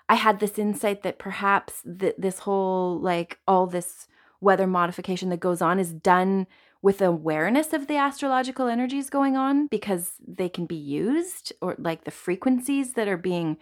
I 0.08 0.16
had 0.16 0.40
this 0.40 0.58
insight 0.58 1.02
that 1.04 1.18
perhaps 1.18 1.82
th- 1.98 2.16
this 2.18 2.40
whole, 2.40 3.00
like, 3.00 3.38
all 3.48 3.66
this 3.66 4.08
weather 4.40 4.66
modification 4.66 5.30
that 5.30 5.40
goes 5.40 5.62
on 5.62 5.78
is 5.78 5.92
done 5.92 6.46
with 6.82 7.00
awareness 7.00 7.72
of 7.72 7.86
the 7.86 7.96
astrological 7.96 8.66
energies 8.66 9.08
going 9.08 9.36
on 9.36 9.68
because 9.68 10.14
they 10.26 10.48
can 10.48 10.66
be 10.66 10.74
used 10.74 11.52
or 11.62 11.76
like 11.78 12.04
the 12.04 12.10
frequencies 12.10 12.94
that 12.94 13.06
are 13.06 13.16
being 13.16 13.56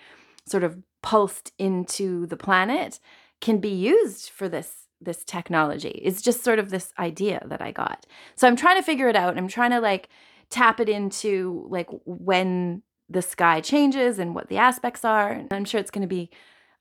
sort 0.46 0.64
of 0.64 0.78
pulsed 1.02 1.52
into 1.58 2.26
the 2.26 2.36
planet 2.36 2.98
can 3.40 3.58
be 3.58 3.68
used 3.68 4.30
for 4.30 4.48
this 4.48 4.88
this 5.00 5.24
technology. 5.24 6.00
It's 6.02 6.22
just 6.22 6.44
sort 6.44 6.58
of 6.58 6.70
this 6.70 6.92
idea 6.98 7.42
that 7.46 7.62
I 7.62 7.72
got. 7.72 8.06
So 8.34 8.46
I'm 8.46 8.56
trying 8.56 8.76
to 8.76 8.82
figure 8.82 9.08
it 9.08 9.16
out. 9.16 9.38
I'm 9.38 9.48
trying 9.48 9.70
to 9.70 9.80
like 9.80 10.08
tap 10.50 10.80
it 10.80 10.88
into 10.88 11.66
like 11.70 11.88
when 12.04 12.82
the 13.08 13.22
sky 13.22 13.60
changes 13.60 14.18
and 14.18 14.34
what 14.34 14.48
the 14.48 14.58
aspects 14.58 15.04
are. 15.04 15.30
And 15.30 15.52
I'm 15.52 15.64
sure 15.64 15.80
it's 15.80 15.90
going 15.90 16.02
to 16.02 16.08
be 16.08 16.30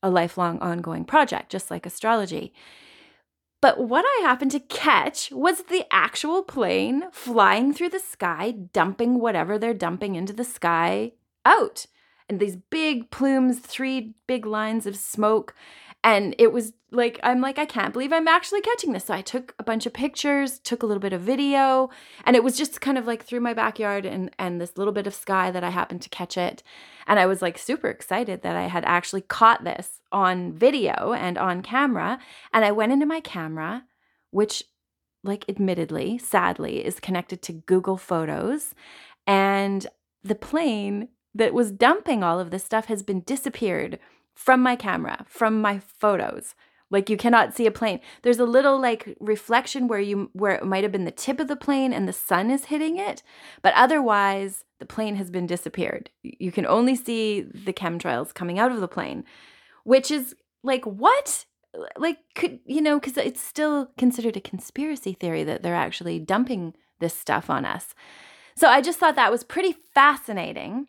a 0.01 0.09
lifelong 0.09 0.59
ongoing 0.59 1.05
project 1.05 1.51
just 1.51 1.71
like 1.71 1.85
astrology. 1.85 2.53
But 3.61 3.87
what 3.87 4.05
I 4.05 4.21
happened 4.21 4.51
to 4.51 4.59
catch 4.59 5.31
was 5.31 5.63
the 5.63 5.85
actual 5.91 6.43
plane 6.43 7.11
flying 7.11 7.73
through 7.73 7.89
the 7.89 7.99
sky, 7.99 8.51
dumping 8.51 9.19
whatever 9.19 9.57
they're 9.57 9.73
dumping 9.73 10.15
into 10.15 10.31
the 10.31 10.45
sky 10.45 11.13
out. 11.45 11.85
And 12.29 12.39
these 12.39 12.55
big 12.55 13.11
plumes, 13.11 13.59
three 13.59 14.13
big 14.27 14.45
lines 14.45 14.85
of 14.85 14.95
smoke. 14.95 15.55
And 16.03 16.33
it 16.39 16.53
was 16.53 16.71
like, 16.91 17.19
I'm 17.23 17.41
like, 17.41 17.59
I 17.59 17.65
can't 17.65 17.91
believe 17.91 18.13
I'm 18.13 18.27
actually 18.27 18.61
catching 18.61 18.93
this. 18.93 19.05
So 19.05 19.13
I 19.13 19.21
took 19.21 19.53
a 19.59 19.63
bunch 19.63 19.85
of 19.85 19.93
pictures, 19.93 20.59
took 20.59 20.81
a 20.81 20.85
little 20.85 21.01
bit 21.01 21.11
of 21.11 21.21
video, 21.21 21.89
and 22.25 22.35
it 22.35 22.43
was 22.43 22.57
just 22.57 22.79
kind 22.79 22.97
of 22.97 23.05
like 23.05 23.23
through 23.23 23.41
my 23.41 23.53
backyard 23.53 24.05
and, 24.05 24.31
and 24.39 24.61
this 24.61 24.77
little 24.77 24.93
bit 24.93 25.07
of 25.07 25.13
sky 25.13 25.51
that 25.51 25.63
I 25.63 25.69
happened 25.69 26.01
to 26.03 26.09
catch 26.09 26.37
it. 26.37 26.63
And 27.05 27.19
I 27.19 27.25
was 27.25 27.41
like 27.41 27.57
super 27.57 27.89
excited 27.89 28.43
that 28.43 28.55
I 28.55 28.67
had 28.67 28.85
actually 28.85 29.21
caught 29.21 29.65
this 29.65 29.99
on 30.11 30.53
video 30.53 31.13
and 31.13 31.37
on 31.37 31.61
camera. 31.61 32.19
And 32.53 32.63
I 32.63 32.71
went 32.71 32.93
into 32.93 33.05
my 33.05 33.19
camera, 33.19 33.83
which, 34.31 34.63
like, 35.23 35.43
admittedly, 35.49 36.17
sadly, 36.17 36.85
is 36.85 37.01
connected 37.01 37.41
to 37.43 37.53
Google 37.53 37.97
Photos. 37.97 38.73
And 39.27 39.85
the 40.23 40.35
plane 40.35 41.09
that 41.35 41.53
was 41.53 41.71
dumping 41.71 42.23
all 42.23 42.39
of 42.39 42.51
this 42.51 42.63
stuff 42.63 42.85
has 42.85 43.03
been 43.03 43.21
disappeared 43.21 43.99
from 44.39 44.61
my 44.61 44.73
camera, 44.73 45.25
from 45.27 45.61
my 45.61 45.79
photos. 45.79 46.55
Like 46.89 47.09
you 47.09 47.17
cannot 47.17 47.53
see 47.53 47.65
a 47.65 47.71
plane. 47.71 47.99
There's 48.21 48.39
a 48.39 48.45
little 48.45 48.79
like 48.79 49.17
reflection 49.19 49.89
where 49.89 49.99
you 49.99 50.29
where 50.31 50.53
it 50.53 50.65
might 50.65 50.83
have 50.83 50.93
been 50.93 51.03
the 51.03 51.11
tip 51.11 51.41
of 51.41 51.49
the 51.49 51.57
plane 51.57 51.91
and 51.91 52.07
the 52.07 52.13
sun 52.13 52.49
is 52.49 52.65
hitting 52.65 52.97
it, 52.97 53.21
but 53.61 53.73
otherwise 53.75 54.63
the 54.79 54.85
plane 54.85 55.17
has 55.17 55.29
been 55.29 55.45
disappeared. 55.45 56.09
You 56.23 56.53
can 56.53 56.65
only 56.65 56.95
see 56.95 57.41
the 57.41 57.73
chemtrails 57.73 58.33
coming 58.33 58.57
out 58.57 58.71
of 58.71 58.79
the 58.79 58.87
plane, 58.87 59.25
which 59.83 60.09
is 60.09 60.33
like 60.63 60.85
what? 60.85 61.45
Like 61.97 62.19
could 62.33 62.59
you 62.65 62.81
know 62.81 62.97
cuz 62.97 63.17
it's 63.17 63.41
still 63.41 63.91
considered 63.97 64.37
a 64.37 64.41
conspiracy 64.51 65.11
theory 65.11 65.43
that 65.43 65.63
they're 65.63 65.75
actually 65.75 66.17
dumping 66.17 66.75
this 66.99 67.13
stuff 67.13 67.49
on 67.49 67.65
us. 67.65 67.93
So 68.55 68.69
I 68.69 68.79
just 68.79 68.99
thought 68.99 69.15
that 69.15 69.31
was 69.31 69.43
pretty 69.43 69.73
fascinating. 69.73 70.87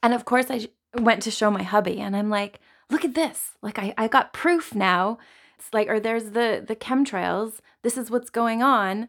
And 0.00 0.14
of 0.14 0.24
course 0.24 0.46
I 0.48 0.68
went 0.94 1.22
to 1.22 1.30
show 1.32 1.50
my 1.50 1.64
hubby 1.64 2.00
and 2.00 2.16
I'm 2.16 2.30
like, 2.30 2.60
look 2.90 3.04
at 3.04 3.14
this. 3.14 3.54
Like 3.62 3.78
I, 3.78 3.94
I 3.96 4.08
got 4.08 4.32
proof 4.32 4.74
now. 4.74 5.18
It's 5.58 5.72
like, 5.72 5.88
or 5.88 6.00
there's 6.00 6.30
the 6.30 6.64
the 6.66 6.76
chemtrails. 6.76 7.58
This 7.82 7.96
is 7.96 8.10
what's 8.10 8.30
going 8.30 8.62
on. 8.62 9.08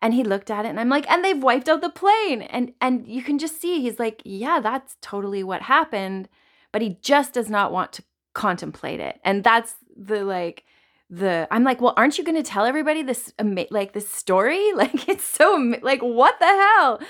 And 0.00 0.14
he 0.14 0.24
looked 0.24 0.50
at 0.50 0.64
it 0.64 0.68
and 0.68 0.80
I'm 0.80 0.88
like, 0.88 1.08
and 1.08 1.24
they've 1.24 1.42
wiped 1.42 1.68
out 1.68 1.80
the 1.80 1.90
plane. 1.90 2.42
And 2.42 2.72
and 2.80 3.06
you 3.06 3.22
can 3.22 3.38
just 3.38 3.60
see 3.60 3.80
he's 3.80 3.98
like, 3.98 4.22
yeah, 4.24 4.60
that's 4.60 4.96
totally 5.00 5.44
what 5.44 5.62
happened. 5.62 6.28
But 6.72 6.82
he 6.82 6.98
just 7.02 7.32
does 7.34 7.50
not 7.50 7.72
want 7.72 7.92
to 7.92 8.04
contemplate 8.34 9.00
it. 9.00 9.20
And 9.24 9.44
that's 9.44 9.74
the 9.96 10.24
like 10.24 10.64
the 11.10 11.46
I'm 11.50 11.64
like, 11.64 11.80
well, 11.80 11.94
aren't 11.96 12.18
you 12.18 12.24
going 12.24 12.42
to 12.42 12.48
tell 12.48 12.64
everybody 12.64 13.02
this 13.02 13.32
like 13.70 13.92
this 13.92 14.08
story? 14.08 14.72
Like 14.74 15.08
it's 15.08 15.24
so 15.24 15.74
like 15.82 16.00
what 16.00 16.38
the 16.38 16.46
hell? 16.46 17.00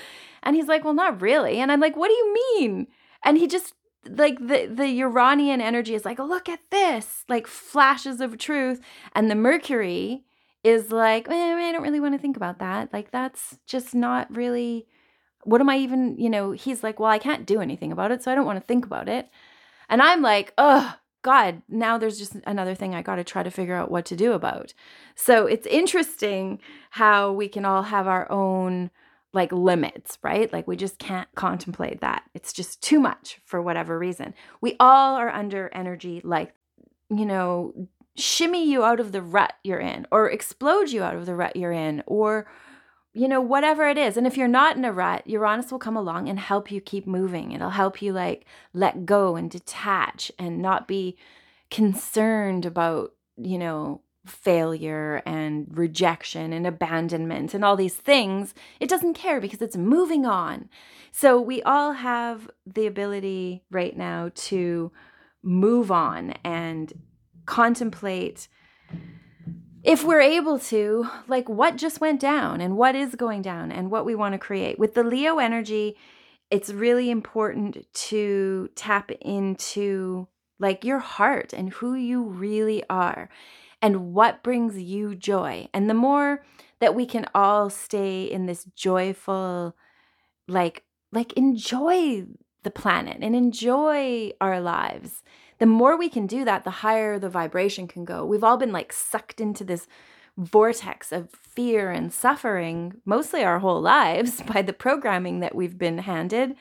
And 0.43 0.55
he's 0.55 0.67
like, 0.67 0.83
well, 0.83 0.93
not 0.93 1.21
really. 1.21 1.59
And 1.59 1.71
I'm 1.71 1.79
like, 1.79 1.95
what 1.95 2.09
do 2.09 2.13
you 2.13 2.33
mean? 2.33 2.87
And 3.23 3.37
he 3.37 3.47
just 3.47 3.73
like 4.07 4.39
the 4.39 4.67
the 4.71 4.87
Uranian 4.89 5.61
energy 5.61 5.95
is 5.95 6.05
like, 6.05 6.19
look 6.19 6.49
at 6.49 6.59
this, 6.69 7.23
like 7.29 7.47
flashes 7.47 8.21
of 8.21 8.37
truth, 8.37 8.81
and 9.13 9.29
the 9.29 9.35
Mercury 9.35 10.23
is 10.63 10.91
like, 10.91 11.29
eh, 11.29 11.33
I 11.33 11.71
don't 11.71 11.83
really 11.83 11.99
want 11.99 12.13
to 12.13 12.19
think 12.19 12.37
about 12.37 12.59
that. 12.59 12.91
Like 12.93 13.11
that's 13.11 13.57
just 13.65 13.93
not 13.95 14.33
really. 14.35 14.87
What 15.43 15.59
am 15.59 15.69
I 15.69 15.77
even? 15.77 16.17
You 16.17 16.29
know, 16.29 16.51
he's 16.51 16.83
like, 16.83 16.99
well, 16.99 17.09
I 17.09 17.19
can't 17.19 17.45
do 17.45 17.61
anything 17.61 17.91
about 17.91 18.11
it, 18.11 18.23
so 18.23 18.31
I 18.31 18.35
don't 18.35 18.45
want 18.45 18.59
to 18.59 18.65
think 18.65 18.85
about 18.85 19.09
it. 19.09 19.29
And 19.89 20.01
I'm 20.01 20.21
like, 20.21 20.53
oh 20.57 20.95
God, 21.23 21.61
now 21.69 21.97
there's 21.97 22.17
just 22.19 22.35
another 22.45 22.75
thing 22.75 22.93
I 22.93 23.01
got 23.01 23.15
to 23.15 23.23
try 23.23 23.43
to 23.43 23.51
figure 23.51 23.75
out 23.75 23.89
what 23.89 24.05
to 24.05 24.15
do 24.15 24.33
about. 24.33 24.73
So 25.15 25.45
it's 25.47 25.65
interesting 25.67 26.59
how 26.91 27.31
we 27.31 27.47
can 27.47 27.65
all 27.65 27.83
have 27.83 28.07
our 28.07 28.29
own 28.31 28.91
like 29.33 29.51
limits, 29.51 30.19
right? 30.21 30.51
Like 30.53 30.67
we 30.67 30.77
just 30.77 30.99
can't 30.99 31.27
contemplate 31.35 32.01
that. 32.01 32.23
It's 32.33 32.53
just 32.53 32.81
too 32.81 32.99
much 32.99 33.39
for 33.45 33.61
whatever 33.61 33.97
reason. 33.97 34.33
We 34.61 34.75
all 34.79 35.15
are 35.15 35.29
under 35.29 35.69
energy 35.73 36.21
like, 36.23 36.53
you 37.09 37.25
know, 37.25 37.73
shimmy 38.15 38.67
you 38.69 38.83
out 38.83 38.99
of 38.99 39.11
the 39.11 39.21
rut 39.21 39.53
you're 39.63 39.79
in 39.79 40.05
or 40.11 40.29
explode 40.29 40.89
you 40.89 41.03
out 41.03 41.15
of 41.15 41.25
the 41.25 41.35
rut 41.35 41.55
you're 41.55 41.71
in 41.71 42.03
or 42.05 42.45
you 43.13 43.27
know 43.27 43.41
whatever 43.41 43.87
it 43.87 43.97
is 43.97 44.17
and 44.17 44.27
if 44.27 44.37
you're 44.37 44.47
not 44.47 44.77
in 44.77 44.85
a 44.85 44.91
rut 44.91 45.25
uranus 45.25 45.71
will 45.71 45.79
come 45.79 45.97
along 45.97 46.29
and 46.29 46.39
help 46.39 46.71
you 46.71 46.79
keep 46.79 47.07
moving 47.07 47.51
it'll 47.51 47.71
help 47.71 48.03
you 48.03 48.13
like 48.13 48.45
let 48.71 49.05
go 49.05 49.35
and 49.35 49.49
detach 49.49 50.31
and 50.37 50.61
not 50.61 50.87
be 50.87 51.17
concerned 51.71 52.67
about 52.67 53.13
you 53.35 53.57
know 53.57 53.99
failure 54.25 55.21
and 55.25 55.67
rejection 55.71 56.53
and 56.53 56.65
abandonment 56.65 57.53
and 57.53 57.65
all 57.65 57.75
these 57.75 57.95
things, 57.95 58.53
it 58.79 58.89
doesn't 58.89 59.15
care 59.15 59.41
because 59.41 59.61
it's 59.61 59.77
moving 59.77 60.25
on. 60.25 60.69
So 61.11 61.39
we 61.39 61.61
all 61.63 61.93
have 61.93 62.49
the 62.65 62.87
ability 62.87 63.63
right 63.69 63.95
now 63.95 64.31
to 64.35 64.91
move 65.43 65.91
on 65.91 66.33
and 66.43 66.93
contemplate 67.45 68.47
if 69.83 70.03
we're 70.05 70.21
able 70.21 70.59
to, 70.59 71.07
like 71.27 71.49
what 71.49 71.75
just 71.75 71.99
went 71.99 72.21
down 72.21 72.61
and 72.61 72.77
what 72.77 72.95
is 72.95 73.15
going 73.15 73.41
down 73.41 73.69
and 73.69 73.91
what 73.91 74.05
we 74.05 74.15
want 74.15 74.31
to 74.31 74.39
create. 74.39 74.79
With 74.79 74.93
the 74.93 75.03
Leo 75.03 75.39
energy, 75.39 75.97
it's 76.49 76.69
really 76.69 77.09
important 77.09 77.85
to 77.93 78.69
tap 78.75 79.11
into 79.19 80.29
like 80.57 80.85
your 80.85 80.99
heart 80.99 81.51
and 81.51 81.69
who 81.69 81.93
you 81.95 82.23
really 82.23 82.83
are 82.89 83.29
and 83.83 84.13
what 84.13 84.41
brings 84.43 84.81
you 84.81 85.13
joy. 85.13 85.67
And 85.73 85.89
the 85.89 85.93
more 85.93 86.43
that 86.79 86.95
we 86.95 87.05
can 87.05 87.25
all 87.35 87.69
stay 87.69 88.23
in 88.23 88.45
this 88.45 88.63
joyful, 88.75 89.75
like, 90.47 90.83
like 91.11 91.33
enjoy 91.33 92.25
the 92.63 92.71
planet 92.71 93.17
and 93.21 93.35
enjoy 93.35 94.31
our 94.39 94.61
lives. 94.61 95.21
The 95.59 95.65
more 95.65 95.97
we 95.97 96.07
can 96.07 96.27
do 96.27 96.45
that, 96.45 96.63
the 96.63 96.71
higher 96.71 97.19
the 97.19 97.29
vibration 97.29 97.89
can 97.89 98.05
go. 98.05 98.25
We've 98.25 98.43
all 98.43 98.55
been 98.55 98.71
like 98.71 98.93
sucked 98.93 99.41
into 99.41 99.65
this 99.65 99.85
vortex 100.37 101.11
of 101.11 101.29
fear 101.31 101.91
and 101.91 102.11
suffering, 102.11 103.01
mostly 103.05 103.43
our 103.43 103.59
whole 103.59 103.81
lives, 103.81 104.41
by 104.53 104.61
the 104.61 104.73
programming 104.73 105.41
that 105.41 105.55
we've 105.55 105.77
been 105.77 105.99
handed. 105.99 106.55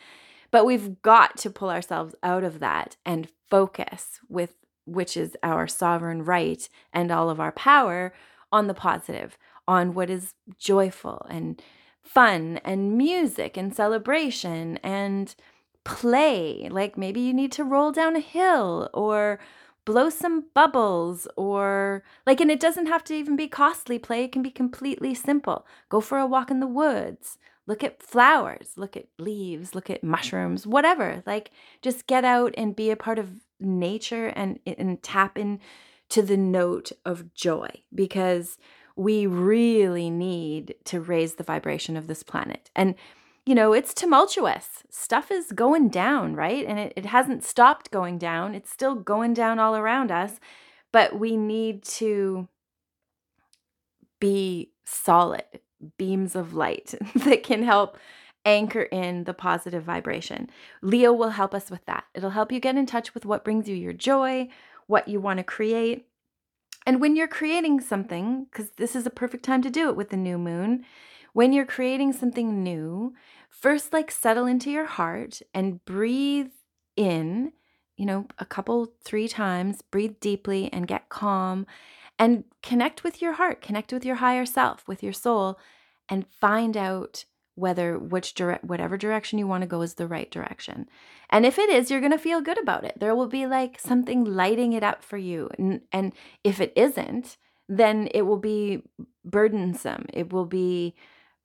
But 0.51 0.67
we've 0.67 1.01
got 1.03 1.37
to 1.39 1.51
pull 1.51 1.71
ourselves 1.71 2.17
out 2.23 2.43
of 2.43 2.59
that 2.59 2.97
and 3.07 3.29
focus 3.49 4.19
with 4.29 4.57
which 4.85 5.17
is 5.17 5.37
our 5.43 5.67
sovereign 5.67 6.25
right 6.25 6.69
and 6.93 7.11
all 7.11 7.31
of 7.31 7.41
our 7.41 7.53
power, 7.53 8.13
on 8.51 8.67
the 8.67 8.75
positive, 8.75 9.39
on 9.67 9.95
what 9.95 10.11
is 10.11 10.35
joyful 10.59 11.27
and 11.31 11.63
fun 12.03 12.61
and 12.65 12.97
music 12.97 13.57
and 13.57 13.75
celebration 13.75 14.77
and 14.79 15.35
play. 15.85 16.69
Like 16.71 16.99
maybe 16.99 17.21
you 17.21 17.33
need 17.33 17.53
to 17.53 17.65
roll 17.65 17.93
down 17.93 18.17
a 18.17 18.21
hill 18.21 18.91
or 18.93 19.41
blow 19.85 20.11
some 20.11 20.45
bubbles 20.55 21.27
or 21.37 22.05
like 22.27 22.41
and 22.41 22.51
it 22.51 22.61
doesn't 22.61 22.87
have 22.87 23.03
to 23.05 23.15
even 23.15 23.37
be 23.37 23.49
costly 23.49 23.99
play. 23.99 24.25
It 24.25 24.33
can 24.33 24.43
be 24.43 24.51
completely 24.51 25.15
simple. 25.15 25.67
Go 25.89 26.01
for 26.01 26.19
a 26.19 26.27
walk 26.27 26.51
in 26.51 26.61
the 26.61 26.67
woods 26.67 27.39
look 27.67 27.85
at 27.85 28.03
flowers 28.03 28.71
look 28.77 28.97
at 28.97 29.07
leaves 29.19 29.75
look 29.75 29.91
at 29.91 30.03
mushrooms 30.03 30.63
mm-hmm. 30.63 30.71
whatever 30.71 31.23
like 31.27 31.51
just 31.81 32.07
get 32.07 32.25
out 32.25 32.55
and 32.57 32.77
be 32.77 32.91
a 32.91 32.97
part 32.97 33.19
of 33.19 33.31
nature 33.61 34.29
and 34.29 34.59
and 34.67 35.03
tap 35.03 35.39
in 35.39 35.61
to 36.09 36.23
the 36.23 36.37
note 36.37 36.93
of 37.05 37.33
joy 37.35 37.71
because 37.95 38.59
we 38.97 39.27
really 39.27 40.11
need 40.11 40.75
to 40.85 41.01
raise 41.01 41.35
the 41.35 41.45
vibration 41.45 41.97
of 41.97 42.07
this 42.07 42.23
planet 42.23 42.71
and 42.75 42.95
you 43.45 43.55
know, 43.55 43.73
it's 43.73 43.93
tumultuous. 43.93 44.85
Stuff 44.89 45.31
is 45.31 45.51
going 45.51 45.89
down, 45.89 46.37
right? 46.37 46.65
And 46.65 46.79
it, 46.79 46.93
it 46.97 47.07
hasn't 47.07 47.43
stopped 47.45 47.91
going 47.91 48.19
down. 48.19 48.55
It's 48.55 48.71
still 48.71 48.95
going 48.95 49.35
down 49.35 49.59
all 49.59 49.77
around 49.77 50.13
us. 50.13 50.39
But 50.93 51.19
we 51.19 51.37
need 51.37 51.83
to 51.85 52.49
be 54.21 54.71
solid 54.85 55.45
beams 55.99 56.35
of 56.35 56.55
light 56.55 56.95
that 57.15 57.43
can 57.43 57.63
help 57.63 57.99
anchor 58.45 58.83
in 58.83 59.25
the 59.25 59.35
positive 59.35 59.85
vibration. 59.85 60.51
Leo 60.81 61.13
will 61.13 61.31
help 61.31 61.55
us 61.55 61.71
with 61.71 61.85
that. 61.87 62.05
It'll 62.15 62.31
help 62.31 62.51
you 62.51 62.61
get 62.61 62.77
in 62.77 62.87
touch 62.87 63.15
with 63.15 63.25
what 63.25 63.45
brings 63.45 63.69
you 63.69 63.77
your 63.77 63.93
joy, 63.93 64.49
what 64.87 65.09
you 65.09 65.21
want 65.21 65.39
to 65.39 65.45
create. 65.45 66.07
And 66.85 67.01
when 67.01 67.15
you're 67.15 67.29
creating 67.29 67.81
something, 67.81 68.47
because 68.51 68.71
this 68.77 68.97
is 68.97 69.07
a 69.07 69.11
perfect 69.11 69.45
time 69.45 69.63
to 69.63 69.71
do 69.71 69.89
it 69.89 69.97
with 69.97 70.11
the 70.11 70.17
new 70.17 70.39
moon, 70.39 70.85
when 71.33 71.53
you're 71.53 71.65
creating 71.65 72.13
something 72.13 72.63
new, 72.63 73.15
first 73.49 73.93
like 73.93 74.11
settle 74.11 74.47
into 74.47 74.71
your 74.71 74.87
heart 74.87 75.41
and 75.55 75.85
breathe 75.85 76.51
in, 76.97 77.53
you 77.97 78.05
know, 78.05 78.27
a 78.39 78.45
couple, 78.45 78.93
three 79.05 79.29
times, 79.29 79.83
breathe 79.83 80.17
deeply 80.21 80.71
and 80.73 80.89
get 80.89 81.09
calm 81.09 81.67
and 82.23 82.45
connect 82.63 83.03
with 83.03 83.21
your 83.21 83.33
heart, 83.33 83.61
connect 83.61 83.93
with 83.93 84.05
your 84.05 84.15
higher 84.15 84.47
self, 84.47 84.87
with 84.87 85.03
your 85.03 85.13
soul, 85.13 85.59
and 86.09 86.25
find 86.25 86.77
out 86.77 87.25
whether 87.57 87.99
which 87.99 88.35
direct 88.35 88.63
whatever 88.63 88.97
direction 88.97 89.41
you 89.41 89.47
want 89.49 89.63
to 89.63 89.67
go 89.67 89.83
is 89.83 89.95
the 89.95 90.07
right 90.07 90.31
direction. 90.31 90.89
And 91.31 91.45
if 91.45 91.59
it 91.59 91.69
is, 91.69 91.91
you're 91.91 91.99
going 91.99 92.13
to 92.13 92.19
feel 92.19 92.41
good 92.41 92.63
about 92.63 92.85
it. 92.85 92.95
There 93.01 93.17
will 93.17 93.27
be 93.27 93.47
like 93.47 93.81
something 93.81 94.23
lighting 94.23 94.73
it 94.73 94.85
up 94.85 95.03
for 95.03 95.17
you. 95.17 95.51
And 95.59 95.81
and 95.91 96.13
if 96.45 96.61
it 96.61 96.73
isn't, 96.77 97.39
then 97.69 98.09
it 98.15 98.23
will 98.23 98.39
be 98.39 98.85
burdensome. 99.25 100.07
It 100.13 100.33
will 100.33 100.47
be 100.47 100.95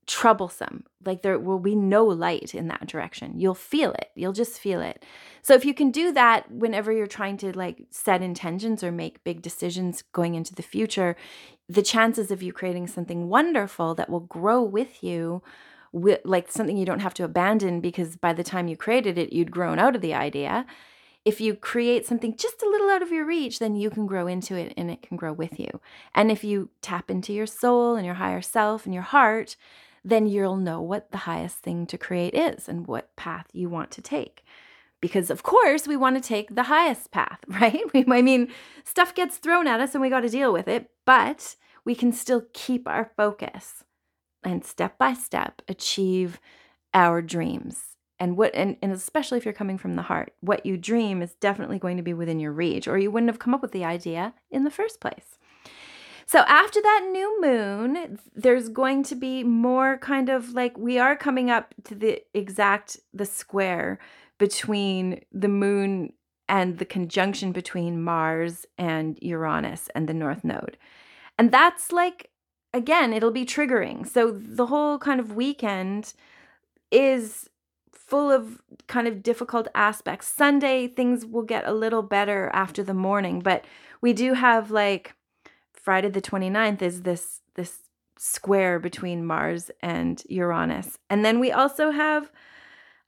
troublesome. 0.07 0.85
Like 1.05 1.21
there 1.21 1.37
will 1.37 1.59
be 1.59 1.75
no 1.75 2.05
light 2.05 2.55
in 2.55 2.69
that 2.69 2.87
direction. 2.87 3.39
You'll 3.39 3.53
feel 3.53 3.91
it. 3.91 4.09
You'll 4.15 4.33
just 4.33 4.59
feel 4.59 4.81
it. 4.81 5.05
So 5.41 5.53
if 5.53 5.65
you 5.65 5.73
can 5.73 5.91
do 5.91 6.11
that 6.13 6.49
whenever 6.49 6.91
you're 6.91 7.07
trying 7.07 7.37
to 7.37 7.55
like 7.55 7.85
set 7.91 8.21
intentions 8.21 8.83
or 8.83 8.91
make 8.91 9.23
big 9.23 9.41
decisions 9.41 10.03
going 10.13 10.35
into 10.35 10.55
the 10.55 10.63
future, 10.63 11.15
the 11.69 11.81
chances 11.81 12.31
of 12.31 12.41
you 12.41 12.53
creating 12.53 12.87
something 12.87 13.27
wonderful 13.27 13.93
that 13.95 14.09
will 14.09 14.21
grow 14.21 14.63
with 14.63 15.03
you 15.03 15.43
like 15.93 16.51
something 16.51 16.77
you 16.77 16.85
don't 16.85 16.99
have 16.99 17.13
to 17.15 17.23
abandon 17.23 17.81
because 17.81 18.17
by 18.17 18.33
the 18.33 18.43
time 18.43 18.67
you 18.67 18.75
created 18.75 19.17
it 19.17 19.33
you'd 19.33 19.51
grown 19.51 19.79
out 19.79 19.95
of 19.95 20.01
the 20.01 20.13
idea. 20.13 20.65
If 21.25 21.41
you 21.41 21.55
create 21.55 22.05
something 22.05 22.37
just 22.37 22.61
a 22.61 22.69
little 22.69 22.89
out 22.89 23.01
of 23.01 23.11
your 23.11 23.25
reach, 23.25 23.59
then 23.59 23.75
you 23.75 23.89
can 23.89 24.05
grow 24.05 24.27
into 24.27 24.55
it 24.55 24.73
and 24.77 24.89
it 24.89 25.01
can 25.01 25.17
grow 25.17 25.34
with 25.34 25.60
you. 25.60 25.82
And 26.15 26.32
if 26.32 26.43
you 26.43 26.69
tap 26.82 27.12
into 27.12 27.34
your 27.34 27.47
soul 27.47 27.95
and 27.95 28.05
your 28.05 28.15
higher 28.15 28.41
self 28.41 28.86
and 28.86 28.93
your 28.93 29.03
heart, 29.03 29.58
then 30.10 30.26
you'll 30.28 30.56
know 30.56 30.82
what 30.82 31.12
the 31.12 31.17
highest 31.20 31.58
thing 31.58 31.86
to 31.88 31.98
create 31.98 32.34
is 32.34 32.70
and 32.70 32.88
what 32.88 33.15
path 33.15 33.48
you 33.52 33.70
want 33.70 33.91
to 33.91 34.02
take. 34.02 34.43
Because, 35.02 35.30
of 35.30 35.43
course, 35.43 35.88
we 35.88 35.96
want 35.96 36.15
to 36.15 36.28
take 36.28 36.56
the 36.56 36.63
highest 36.63 37.12
path, 37.12 37.39
right? 37.48 37.82
We, 37.93 38.06
I 38.10 38.22
mean, 38.22 38.50
stuff 38.84 39.13
gets 39.13 39.38
thrown 39.38 39.67
at 39.67 39.80
us 39.80 39.93
and 39.93 40.02
we 40.02 40.10
got 40.10 40.22
to 40.22 40.30
deal 40.30 40.54
with 40.54 40.67
it, 40.67 40.89
but 41.06 41.56
we 41.86 41.93
can 41.93 42.12
still 42.12 42.43
keep 42.54 42.88
our 42.88 43.12
focus 43.15 43.84
and 44.43 44.63
step 44.63 44.98
by 44.98 45.13
step 45.13 45.62
achieve 45.67 46.39
our 46.93 47.22
dreams. 47.22 47.84
And 48.20 48.36
what 48.36 48.56
and, 48.56 48.78
and 48.82 48.91
especially 48.91 49.38
if 49.38 49.46
you're 49.46 49.54
coming 49.54 49.78
from 49.78 49.96
the 49.96 50.02
heart, 50.02 50.34
what 50.39 50.65
you 50.65 50.78
dream 50.78 51.22
is 51.22 51.36
definitely 51.36 51.78
going 51.78 51.98
to 51.98 52.04
be 52.04 52.13
within 52.13 52.39
your 52.39 52.52
reach, 52.52 52.88
or 52.88 52.98
you 52.98 53.12
wouldn't 53.12 53.30
have 53.30 53.39
come 53.39 53.54
up 53.54 53.62
with 53.62 53.74
the 53.74 53.86
idea 53.86 54.34
in 54.50 54.63
the 54.63 54.72
first 54.72 55.00
place. 55.00 55.38
So 56.27 56.39
after 56.39 56.81
that 56.81 57.07
new 57.09 57.41
moon, 57.41 58.19
there's 58.35 58.67
going 58.67 59.03
to 59.03 59.15
be 59.15 59.45
more 59.45 59.97
kind 59.97 60.27
of 60.27 60.53
like 60.53 60.77
we 60.77 60.99
are 60.99 61.15
coming 61.15 61.49
up 61.49 61.73
to 61.85 61.95
the 61.95 62.21
exact 62.33 62.97
the 63.13 63.25
square 63.25 63.97
between 64.37 65.21
the 65.31 65.47
moon 65.47 66.11
and 66.49 66.79
the 66.79 66.85
conjunction 66.85 67.53
between 67.53 68.03
Mars 68.03 68.65
and 68.77 69.17
Uranus 69.21 69.87
and 69.95 70.09
the 70.09 70.13
north 70.13 70.43
node. 70.43 70.77
And 71.37 71.49
that's 71.49 71.93
like 71.93 72.29
again, 72.73 73.13
it'll 73.13 73.31
be 73.31 73.45
triggering. 73.45 74.05
So 74.05 74.31
the 74.31 74.65
whole 74.65 74.99
kind 74.99 75.21
of 75.21 75.33
weekend 75.33 76.13
is 76.91 77.49
full 77.93 78.29
of 78.29 78.61
kind 78.87 79.07
of 79.07 79.23
difficult 79.23 79.69
aspects. 79.73 80.27
Sunday 80.27 80.87
things 80.87 81.25
will 81.25 81.43
get 81.43 81.65
a 81.65 81.73
little 81.73 82.01
better 82.01 82.49
after 82.53 82.83
the 82.83 82.93
morning, 82.93 83.39
but 83.39 83.63
we 84.01 84.11
do 84.11 84.33
have 84.33 84.71
like 84.71 85.13
Friday 85.88 86.10
the 86.10 86.21
29th 86.21 86.82
is 86.82 87.04
this 87.04 87.39
this 87.56 87.84
square 88.17 88.78
between 88.78 89.26
Mars 89.26 89.71
and 89.82 90.21
Uranus. 90.28 90.97
And 91.10 91.23
then 91.23 91.39
we 91.39 91.50
also 91.50 91.91
have 91.91 92.30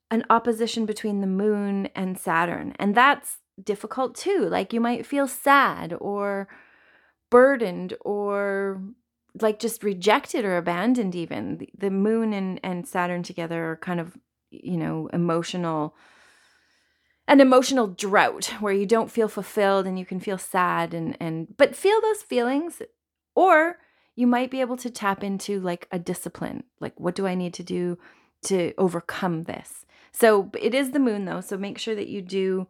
an 0.10 0.24
opposition 0.30 0.86
between 0.86 1.20
the 1.20 1.28
moon 1.28 1.88
and 1.88 2.18
Saturn. 2.18 2.74
And 2.80 2.96
that's 2.96 3.40
difficult 3.62 4.16
too. 4.16 4.48
Like 4.50 4.72
you 4.72 4.80
might 4.80 5.06
feel 5.06 5.28
sad 5.28 5.94
or 6.00 6.48
burdened 7.30 7.96
or 8.00 8.82
like 9.42 9.60
just 9.60 9.84
rejected 9.84 10.46
or 10.46 10.56
abandoned 10.56 11.16
even. 11.16 11.68
The 11.78 11.92
moon 11.92 12.32
and 12.32 12.62
and 12.64 12.88
Saturn 12.88 13.24
together 13.24 13.72
are 13.72 13.76
kind 13.76 14.00
of, 14.00 14.18
you 14.52 14.78
know, 14.78 15.10
emotional 15.12 15.98
an 17.30 17.40
emotional 17.40 17.88
drought 17.88 18.48
where 18.60 18.74
you 18.74 18.86
don't 18.86 19.12
feel 19.12 19.30
fulfilled 19.30 19.86
and 19.86 19.98
you 19.98 20.06
can 20.06 20.20
feel 20.20 20.38
sad 20.38 20.94
and 20.94 21.16
and 21.20 21.56
but 21.56 21.76
feel 21.76 22.02
those 22.02 22.24
feelings 22.24 22.82
or 23.36 23.78
you 24.16 24.28
might 24.28 24.52
be 24.52 24.60
able 24.60 24.76
to 24.76 24.90
tap 24.90 25.24
into 25.24 25.62
like 25.62 25.88
a 25.92 26.00
discipline 26.00 26.64
like 26.82 27.00
what 27.00 27.16
do 27.16 27.26
i 27.28 27.36
need 27.36 27.54
to 27.54 27.64
do 27.64 27.98
to 28.42 28.74
overcome 28.78 29.44
this? 29.44 29.86
So 30.12 30.50
it 30.60 30.74
is 30.74 30.92
the 30.92 31.00
moon 31.00 31.26
though 31.26 31.42
so 31.42 31.58
make 31.58 31.78
sure 31.78 31.96
that 31.96 32.08
you 32.08 32.22
do 32.22 32.68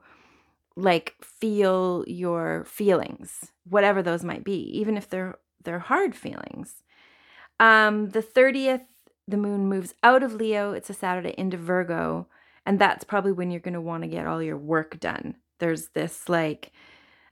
like 0.75 1.15
feel 1.21 2.03
your 2.07 2.65
feelings 2.65 3.51
whatever 3.67 4.01
those 4.01 4.23
might 4.23 4.43
be 4.43 4.59
even 4.77 4.97
if 4.97 5.09
they're 5.09 5.37
they're 5.63 5.79
hard 5.79 6.15
feelings. 6.15 6.83
Um 7.59 8.09
the 8.09 8.21
30th 8.21 8.85
the 9.27 9.37
moon 9.37 9.67
moves 9.67 9.93
out 10.03 10.23
of 10.23 10.33
leo. 10.33 10.73
It's 10.73 10.89
a 10.89 10.93
saturday 10.93 11.35
into 11.37 11.57
virgo 11.57 12.27
and 12.69 12.77
that's 12.77 13.03
probably 13.03 13.31
when 13.31 13.49
you're 13.49 13.59
going 13.59 13.73
to 13.73 13.81
want 13.81 14.03
to 14.03 14.07
get 14.07 14.27
all 14.27 14.43
your 14.43 14.55
work 14.55 14.99
done. 14.99 15.33
There's 15.57 15.87
this 15.95 16.29
like 16.29 16.71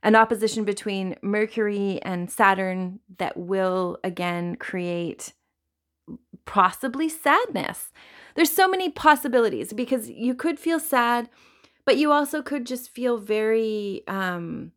an 0.02 0.16
opposition 0.16 0.64
between 0.64 1.14
Mercury 1.22 2.00
and 2.02 2.28
Saturn 2.28 2.98
that 3.18 3.36
will 3.36 3.98
again 4.02 4.56
create 4.56 5.34
possibly 6.44 7.08
sadness. 7.08 7.92
There's 8.34 8.50
so 8.50 8.66
many 8.66 8.90
possibilities 8.90 9.72
because 9.72 10.10
you 10.10 10.34
could 10.34 10.58
feel 10.58 10.80
sad, 10.80 11.28
but 11.84 11.96
you 11.96 12.10
also 12.10 12.42
could 12.42 12.66
just 12.66 12.90
feel 12.90 13.16
very 13.16 14.02
um 14.08 14.72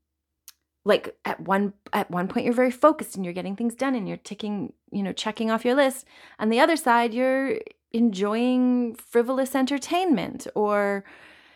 like 0.83 1.15
at 1.25 1.39
one 1.39 1.73
at 1.93 2.09
one 2.09 2.27
point 2.27 2.45
you're 2.45 2.53
very 2.53 2.71
focused 2.71 3.15
and 3.15 3.23
you're 3.23 3.33
getting 3.33 3.55
things 3.55 3.75
done 3.75 3.95
and 3.95 4.07
you're 4.07 4.17
ticking, 4.17 4.73
you 4.91 5.03
know, 5.03 5.13
checking 5.13 5.51
off 5.51 5.65
your 5.65 5.75
list. 5.75 6.05
On 6.39 6.49
the 6.49 6.59
other 6.59 6.75
side, 6.75 7.13
you're 7.13 7.59
enjoying 7.91 8.95
frivolous 8.95 9.53
entertainment 9.55 10.47
or 10.55 11.03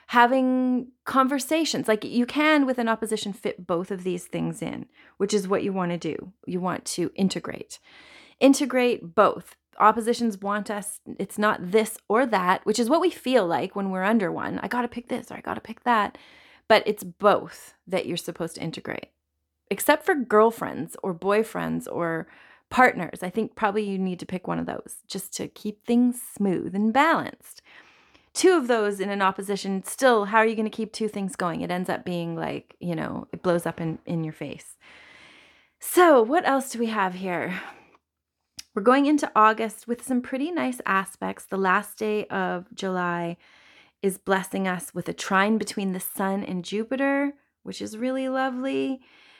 having 0.07 0.88
conversations. 1.05 1.88
Like 1.88 2.03
you 2.03 2.25
can, 2.25 2.65
with 2.65 2.77
an 2.77 2.88
opposition, 2.88 3.33
fit 3.33 3.65
both 3.65 3.91
of 3.91 4.03
these 4.03 4.25
things 4.25 4.61
in, 4.61 4.85
which 5.17 5.33
is 5.33 5.47
what 5.47 5.63
you 5.63 5.73
want 5.73 5.91
to 5.91 5.97
do. 5.97 6.33
You 6.45 6.59
want 6.59 6.85
to 6.85 7.11
integrate. 7.15 7.79
Integrate 8.39 9.15
both. 9.15 9.55
Oppositions 9.79 10.38
want 10.38 10.69
us, 10.69 11.01
it's 11.19 11.38
not 11.38 11.71
this 11.71 11.97
or 12.07 12.25
that, 12.27 12.65
which 12.65 12.79
is 12.79 12.89
what 12.89 13.01
we 13.01 13.09
feel 13.09 13.45
like 13.45 13.75
when 13.75 13.89
we're 13.89 14.03
under 14.03 14.31
one. 14.31 14.59
I 14.59 14.67
got 14.67 14.83
to 14.83 14.88
pick 14.88 15.09
this 15.09 15.31
or 15.31 15.35
I 15.35 15.41
got 15.41 15.55
to 15.55 15.61
pick 15.61 15.83
that. 15.83 16.17
But 16.67 16.83
it's 16.85 17.03
both 17.03 17.75
that 17.85 18.05
you're 18.05 18.17
supposed 18.17 18.55
to 18.55 18.63
integrate, 18.63 19.09
except 19.69 20.06
for 20.06 20.15
girlfriends 20.15 20.95
or 21.04 21.13
boyfriends 21.13 21.88
or 21.91 22.28
partners. 22.69 23.19
I 23.21 23.30
think 23.30 23.56
probably 23.56 23.84
you 23.84 23.97
need 23.97 24.19
to 24.19 24.25
pick 24.25 24.47
one 24.47 24.60
of 24.60 24.65
those 24.65 24.97
just 25.08 25.34
to 25.38 25.47
keep 25.47 25.86
things 25.86 26.21
smooth 26.21 26.75
and 26.75 26.91
balanced. 26.93 27.62
two 28.34 28.58
of 28.58 28.67
those 28.67 28.99
in 28.99 29.10
an 29.10 29.21
opposition, 29.21 29.84
still, 29.84 30.25
how 30.25 30.38
are 30.39 30.45
you 30.45 30.56
going 30.56 30.69
to 30.69 30.78
keep 30.78 30.91
two 30.91 31.08
things 31.08 31.38
going? 31.38 31.62
It 31.62 31.71
ends 31.71 31.89
up 31.89 32.04
being 32.04 32.36
like, 32.36 32.75
you 32.82 32.93
know, 32.93 33.28
it 33.32 33.41
blows 33.41 33.65
up 33.65 33.80
in, 33.80 33.97
in 34.06 34.23
your 34.25 34.34
face. 34.34 34.78
So, 35.80 36.21
what 36.21 36.45
else 36.45 36.69
do 36.69 36.80
we 36.80 36.88
have 36.88 37.13
here? 37.13 37.62
We're 38.73 38.82
going 38.82 39.06
into 39.06 39.32
August 39.36 39.88
with 39.88 40.04
some 40.06 40.21
pretty 40.21 40.51
nice 40.51 40.82
aspects. 40.86 41.45
The 41.45 41.56
last 41.58 41.97
day 41.97 42.25
of 42.25 42.65
July 42.73 43.38
is 44.01 44.17
blessing 44.17 44.67
us 44.67 44.93
with 44.93 45.08
a 45.08 45.13
trine 45.13 45.58
between 45.58 45.93
the 45.93 45.99
sun 46.01 46.43
and 46.43 46.65
Jupiter, 46.65 47.36
which 47.63 47.82
is 47.82 47.97
really 47.97 48.28
lovely. 48.28 48.99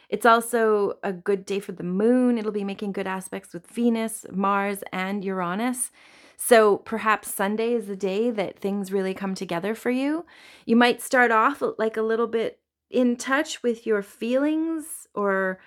It's 0.10 0.26
also 0.26 0.98
a 1.04 1.12
good 1.12 1.46
day 1.46 1.60
for 1.60 1.72
the 1.72 1.84
moon. 1.84 2.38
It'll 2.38 2.52
be 2.52 2.64
making 2.64 2.92
good 2.92 3.08
aspects 3.08 3.54
with 3.54 3.68
Venus, 3.68 4.26
Mars, 4.32 4.84
and 4.92 5.24
Uranus. 5.24 5.92
So 6.38 6.78
perhaps 6.78 7.34
Sunday 7.34 7.74
is 7.74 7.88
the 7.88 7.96
day 7.96 8.30
that 8.32 8.60
things 8.60 8.92
really 8.92 9.14
come 9.14 9.36
together 9.36 9.74
for 9.74 9.90
you. 9.90 10.26
You 10.66 10.76
might 10.76 11.02
start 11.02 11.32
off 11.32 11.64
like 11.78 11.98
a 11.98 12.02
little 12.02 12.28
bit 12.28 12.60
in 12.90 13.16
touch 13.16 13.64
with 13.64 13.86
your 13.86 14.02
feelings 14.02 15.08
or 15.14 15.60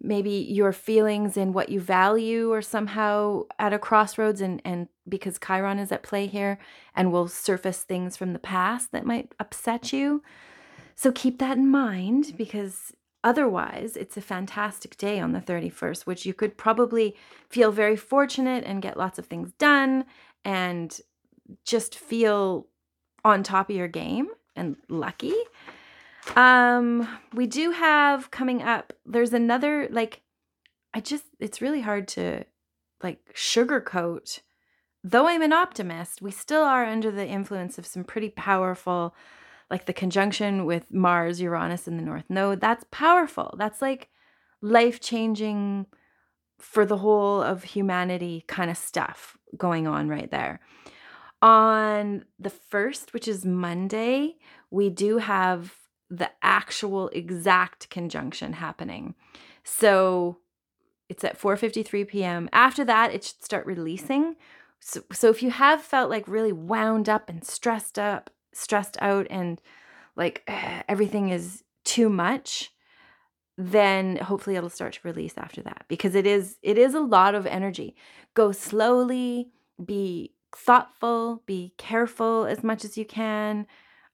maybe 0.00 0.30
your 0.30 0.72
feelings 0.72 1.36
and 1.36 1.54
what 1.54 1.68
you 1.68 1.80
value 1.80 2.52
or 2.52 2.60
somehow 2.60 3.44
at 3.58 3.72
a 3.72 3.78
crossroads 3.78 4.40
and 4.40 4.60
and 4.64 4.88
because 5.08 5.38
Chiron 5.38 5.78
is 5.78 5.92
at 5.92 6.02
play 6.02 6.26
here 6.26 6.58
and 6.94 7.12
will 7.12 7.28
surface 7.28 7.82
things 7.82 8.16
from 8.16 8.32
the 8.32 8.38
past 8.38 8.92
that 8.92 9.06
might 9.06 9.32
upset 9.38 9.92
you. 9.92 10.22
So 10.94 11.12
keep 11.12 11.38
that 11.38 11.56
in 11.56 11.68
mind 11.68 12.34
because 12.36 12.92
Otherwise, 13.24 13.96
it's 13.96 14.16
a 14.16 14.20
fantastic 14.20 14.96
day 14.96 15.20
on 15.20 15.32
the 15.32 15.40
31st, 15.40 16.06
which 16.06 16.26
you 16.26 16.34
could 16.34 16.56
probably 16.56 17.14
feel 17.48 17.70
very 17.70 17.96
fortunate 17.96 18.64
and 18.64 18.82
get 18.82 18.96
lots 18.96 19.18
of 19.18 19.26
things 19.26 19.52
done 19.58 20.04
and 20.44 21.00
just 21.64 21.96
feel 21.96 22.66
on 23.24 23.42
top 23.42 23.70
of 23.70 23.76
your 23.76 23.88
game 23.88 24.28
and 24.56 24.76
lucky. 24.88 25.34
Um, 26.34 27.08
we 27.32 27.46
do 27.46 27.70
have 27.70 28.30
coming 28.30 28.62
up, 28.62 28.92
there's 29.06 29.32
another, 29.32 29.88
like, 29.90 30.22
I 30.94 31.00
just, 31.00 31.24
it's 31.38 31.60
really 31.60 31.80
hard 31.80 32.08
to 32.08 32.44
like 33.02 33.18
sugarcoat. 33.34 34.40
Though 35.04 35.26
I'm 35.26 35.42
an 35.42 35.52
optimist, 35.52 36.22
we 36.22 36.30
still 36.30 36.62
are 36.62 36.84
under 36.84 37.10
the 37.10 37.26
influence 37.26 37.78
of 37.78 37.86
some 37.86 38.04
pretty 38.04 38.30
powerful 38.30 39.14
like 39.72 39.86
the 39.86 39.92
conjunction 39.94 40.66
with 40.66 40.92
Mars, 40.92 41.40
Uranus 41.40 41.88
in 41.88 41.96
the 41.96 42.02
North 42.02 42.28
Node, 42.28 42.60
that's 42.60 42.84
powerful. 42.90 43.54
That's 43.58 43.80
like 43.80 44.10
life 44.60 45.00
changing 45.00 45.86
for 46.58 46.84
the 46.84 46.98
whole 46.98 47.42
of 47.42 47.64
humanity 47.64 48.44
kind 48.46 48.70
of 48.70 48.76
stuff 48.76 49.38
going 49.56 49.86
on 49.86 50.08
right 50.08 50.30
there. 50.30 50.60
On 51.40 52.26
the 52.38 52.50
first, 52.50 53.14
which 53.14 53.26
is 53.26 53.46
Monday, 53.46 54.36
we 54.70 54.90
do 54.90 55.16
have 55.16 55.74
the 56.10 56.30
actual 56.42 57.08
exact 57.08 57.88
conjunction 57.88 58.52
happening. 58.52 59.14
So 59.64 60.38
it's 61.08 61.24
at 61.24 61.40
4:53 61.40 62.06
p.m. 62.06 62.50
After 62.52 62.84
that, 62.84 63.14
it 63.14 63.24
should 63.24 63.42
start 63.42 63.64
releasing. 63.64 64.36
So, 64.80 65.02
so 65.12 65.30
if 65.30 65.42
you 65.42 65.50
have 65.50 65.80
felt 65.80 66.10
like 66.10 66.28
really 66.28 66.52
wound 66.52 67.08
up 67.08 67.30
and 67.30 67.42
stressed 67.42 67.98
up 67.98 68.28
stressed 68.52 68.96
out 69.00 69.26
and 69.30 69.60
like 70.16 70.42
everything 70.88 71.30
is 71.30 71.64
too 71.84 72.08
much 72.08 72.72
then 73.58 74.16
hopefully 74.16 74.56
it'll 74.56 74.70
start 74.70 74.94
to 74.94 75.00
release 75.04 75.34
after 75.36 75.62
that 75.62 75.84
because 75.88 76.14
it 76.14 76.26
is 76.26 76.56
it 76.62 76.78
is 76.78 76.94
a 76.94 77.00
lot 77.00 77.34
of 77.34 77.46
energy. 77.46 77.94
Go 78.34 78.52
slowly 78.52 79.50
be 79.84 80.32
thoughtful 80.54 81.42
be 81.46 81.72
careful 81.78 82.44
as 82.44 82.62
much 82.62 82.84
as 82.84 82.96
you 82.96 83.04
can. 83.04 83.66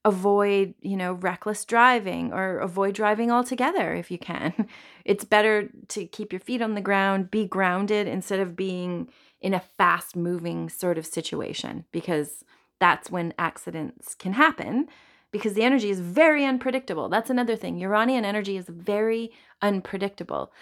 Avoid 0.05 0.74
you 0.81 0.96
know 0.96 1.12
reckless 1.14 1.64
driving 1.64 2.33
or 2.33 2.59
avoid 2.59 2.94
driving 2.94 3.31
altogether 3.31 3.94
if 3.94 4.11
you 4.11 4.18
can. 4.18 4.68
It's 5.05 5.24
better 5.24 5.70
to 5.88 6.05
keep 6.05 6.35
your 6.35 6.40
feet 6.40 6.61
on 6.61 6.74
the 6.74 6.83
ground 6.83 7.31
be 7.31 7.46
grounded 7.46 8.07
instead 8.07 8.40
of 8.40 8.57
being 8.57 9.09
in 9.40 9.55
a 9.55 9.61
fast 9.61 10.16
moving 10.16 10.68
sort 10.68 10.98
of 10.98 11.07
situation 11.07 11.87
because 11.92 12.44
that's 12.81 13.11
when 13.11 13.35
accidents 13.38 14.14
can 14.14 14.35
happen 14.35 14.88
because 15.31 15.55
the 15.55 15.62
energy 15.62 15.91
is 15.91 16.01
very 16.01 16.45
unpredictable. 16.45 17.09
That's 17.09 17.31
another 17.31 17.57
thing. 17.57 17.79
Uranian 17.79 18.25
energy 18.25 18.57
is 18.57 18.67
very 18.69 19.31
unpredictable. 19.61 20.53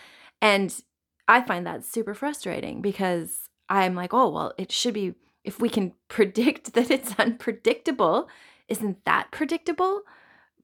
And 0.42 0.74
I 1.28 1.42
find 1.42 1.66
that 1.66 1.84
super 1.84 2.14
frustrating 2.14 2.82
because 2.82 3.48
I'm 3.68 3.94
like, 3.94 4.12
oh, 4.12 4.30
well, 4.30 4.54
it 4.58 4.72
should 4.72 4.94
be, 4.94 5.14
if 5.44 5.60
we 5.60 5.68
can 5.68 5.92
predict 6.08 6.74
that 6.74 6.90
it's 6.90 7.18
unpredictable, 7.18 8.28
isn't 8.68 9.04
that 9.04 9.30
predictable? 9.30 10.02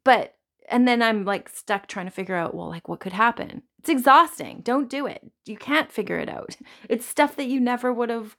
But, 0.04 0.34
and 0.68 0.88
then 0.88 1.02
I'm 1.02 1.24
like 1.24 1.48
stuck 1.48 1.86
trying 1.86 2.06
to 2.06 2.12
figure 2.12 2.36
out, 2.36 2.54
well, 2.54 2.68
like 2.68 2.88
what 2.88 3.00
could 3.00 3.12
happen? 3.12 3.62
It's 3.78 3.88
exhausting. 3.88 4.60
Don't 4.62 4.88
do 4.88 5.06
it. 5.06 5.30
You 5.44 5.56
can't 5.56 5.90
figure 5.90 6.18
it 6.18 6.28
out. 6.28 6.56
It's 6.88 7.06
stuff 7.06 7.36
that 7.36 7.46
you 7.46 7.60
never 7.60 7.92
would 7.92 8.10
have 8.10 8.36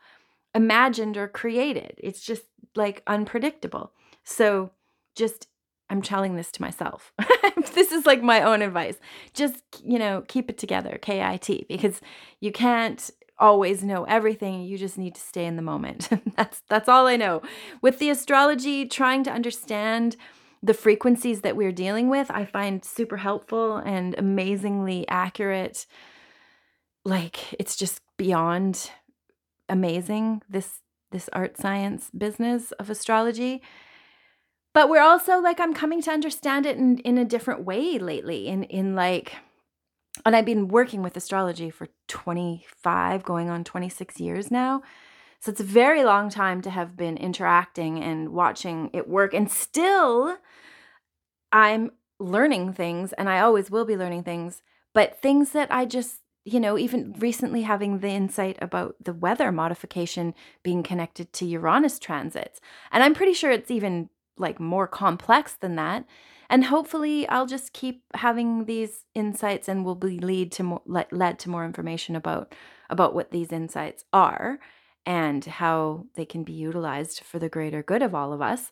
imagined 0.56 1.18
or 1.18 1.28
created. 1.28 1.96
It's 1.98 2.22
just 2.22 2.44
like 2.76 3.04
unpredictable. 3.08 3.92
So 4.24 4.72
just 5.16 5.48
I'm 5.90 6.02
telling 6.02 6.36
this 6.36 6.52
to 6.54 6.62
myself. 6.62 7.14
this 7.76 7.92
is 7.92 8.06
like 8.06 8.24
my 8.24 8.42
own 8.42 8.62
advice. 8.62 8.98
Just, 9.34 9.62
you 9.84 10.00
know, 10.00 10.24
keep 10.28 10.50
it 10.50 10.58
together, 10.58 10.98
K 11.02 11.22
I 11.22 11.38
T, 11.38 11.66
because 11.70 12.02
you 12.40 12.52
can't 12.52 13.12
always 13.38 13.84
know 13.84 14.04
everything. 14.06 14.64
You 14.64 14.78
just 14.78 14.98
need 14.98 15.16
to 15.16 15.22
stay 15.22 15.46
in 15.46 15.56
the 15.56 15.62
moment. 15.62 16.10
that's 16.36 16.62
that's 16.70 16.90
all 16.90 17.08
I 17.08 17.18
know. 17.18 17.42
With 17.82 18.00
the 18.00 18.10
astrology, 18.10 18.86
trying 18.88 19.24
to 19.26 19.32
understand 19.32 20.16
the 20.64 20.74
frequencies 20.74 21.42
that 21.42 21.58
we're 21.58 21.74
dealing 21.74 22.10
with, 22.10 22.32
I 22.32 22.46
find 22.46 22.84
super 22.86 23.18
helpful 23.18 23.78
and 23.78 24.16
amazingly 24.18 25.08
accurate. 25.10 25.86
Like 27.06 27.54
it's 27.60 27.76
just 27.76 28.02
beyond 28.18 28.90
amazing 29.70 30.42
this 30.50 30.82
this 31.12 31.30
art 31.32 31.58
science 31.58 32.10
business 32.16 32.72
of 32.74 32.90
astrology. 32.90 33.62
But 34.74 34.90
we're 34.90 35.02
also 35.02 35.40
like 35.40 35.60
i'm 35.60 35.74
coming 35.74 36.02
to 36.02 36.12
understand 36.12 36.66
it 36.66 36.78
in, 36.78 36.98
in 37.00 37.18
a 37.18 37.26
different 37.26 37.64
way 37.64 38.00
lately 38.00 38.48
in 38.48 38.64
in 38.64 38.96
like 38.96 39.34
and 40.26 40.36
i've 40.36 40.46
been 40.46 40.68
working 40.68 41.04
with 41.04 41.16
astrology 41.16 41.70
for 41.70 41.88
25 42.08 43.24
going 43.24 43.50
on 43.50 43.64
26 43.64 44.20
years 44.20 44.52
now. 44.52 44.82
So 45.40 45.52
it's 45.52 45.60
a 45.60 45.66
very 45.66 46.06
long 46.06 46.30
time 46.30 46.62
to 46.62 46.70
have 46.70 46.96
been 46.96 47.18
interacting 47.18 48.02
and 48.02 48.30
watching 48.30 48.90
it 48.94 49.10
work. 49.10 49.34
And 49.34 49.52
still 49.52 50.38
i'm 51.54 51.92
learning 52.20 52.74
things 52.74 53.14
and 53.14 53.30
i 53.30 53.40
always 53.40 53.72
will 53.72 53.86
be 53.86 53.96
learning 53.96 54.24
things 54.24 54.62
but 54.94 55.22
things 55.22 55.52
that 55.52 55.72
i 55.72 55.86
just 55.86 56.23
you 56.46 56.60
know, 56.60 56.78
even 56.78 57.16
recently 57.20 57.62
having 57.62 58.00
the 58.00 58.10
insight 58.10 58.58
about 58.62 58.96
the 59.02 59.14
weather 59.14 59.52
modification 59.52 60.34
being 60.62 60.84
connected 60.84 61.32
to 61.34 61.46
Uranus 61.46 62.00
transits. 62.00 62.60
And 62.92 63.04
I'm 63.04 63.14
pretty 63.14 63.34
sure 63.34 63.52
it's 63.52 63.72
even 63.72 64.10
like 64.38 64.60
more 64.60 64.88
complex 64.88 65.54
than 65.54 65.76
that. 65.76 66.06
And 66.50 66.66
hopefully 66.66 67.28
I'll 67.30 67.46
just 67.46 67.74
keep 67.74 68.04
having 68.14 68.66
these 68.66 69.06
insights 69.16 69.68
and 69.70 69.86
will 69.86 69.96
be 69.96 70.20
lead 70.20 70.52
to 70.54 70.64
more 70.64 70.82
led 70.86 71.40
to 71.40 71.50
more 71.50 71.66
information 71.66 72.16
about 72.16 72.54
about 72.90 73.16
what 73.16 73.32
these 73.32 73.52
insights 73.52 74.04
are 74.12 74.60
and 75.06 75.44
how 75.46 76.06
they 76.16 76.26
can 76.26 76.44
be 76.44 76.54
utilized 76.54 77.22
for 77.22 77.40
the 77.40 77.50
greater 77.50 77.82
good 77.82 78.02
of 78.02 78.14
all 78.14 78.34
of 78.34 78.42
us. 78.42 78.72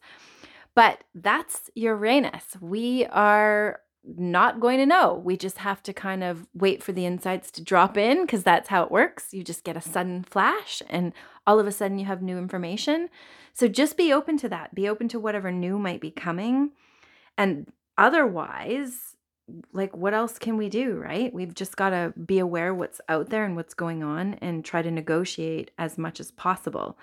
But 0.75 1.03
that's 1.15 1.69
Uranus. 1.75 2.55
We 2.61 3.05
are 3.07 3.79
not 4.03 4.59
going 4.59 4.79
to 4.79 4.85
know. 4.85 5.21
We 5.23 5.37
just 5.37 5.59
have 5.59 5.83
to 5.83 5.93
kind 5.93 6.23
of 6.23 6.47
wait 6.53 6.81
for 6.81 6.91
the 6.91 7.05
insights 7.05 7.51
to 7.51 7.63
drop 7.63 7.97
in 7.97 8.21
because 8.21 8.43
that's 8.43 8.69
how 8.69 8.83
it 8.83 8.91
works. 8.91 9.33
You 9.33 9.43
just 9.43 9.63
get 9.63 9.77
a 9.77 9.81
sudden 9.81 10.23
flash 10.23 10.81
and 10.89 11.13
all 11.45 11.59
of 11.59 11.67
a 11.67 11.71
sudden 11.71 11.99
you 11.99 12.05
have 12.05 12.21
new 12.21 12.37
information. 12.37 13.09
So 13.53 13.67
just 13.67 13.97
be 13.97 14.11
open 14.11 14.37
to 14.39 14.49
that. 14.49 14.73
Be 14.73 14.87
open 14.87 15.07
to 15.09 15.19
whatever 15.19 15.51
new 15.51 15.77
might 15.77 16.01
be 16.01 16.11
coming. 16.11 16.71
And 17.37 17.71
otherwise, 17.97 19.15
like 19.73 19.95
what 19.95 20.13
else 20.13 20.39
can 20.39 20.57
we 20.57 20.69
do, 20.69 20.95
right? 20.95 21.33
We've 21.33 21.53
just 21.53 21.75
got 21.75 21.89
to 21.89 22.13
be 22.17 22.39
aware 22.39 22.73
what's 22.73 23.01
out 23.09 23.29
there 23.29 23.45
and 23.45 23.55
what's 23.55 23.73
going 23.73 24.03
on 24.03 24.35
and 24.35 24.63
try 24.63 24.81
to 24.81 24.91
negotiate 24.91 25.71
as 25.77 25.97
much 25.97 26.19
as 26.19 26.31
possible. 26.31 26.97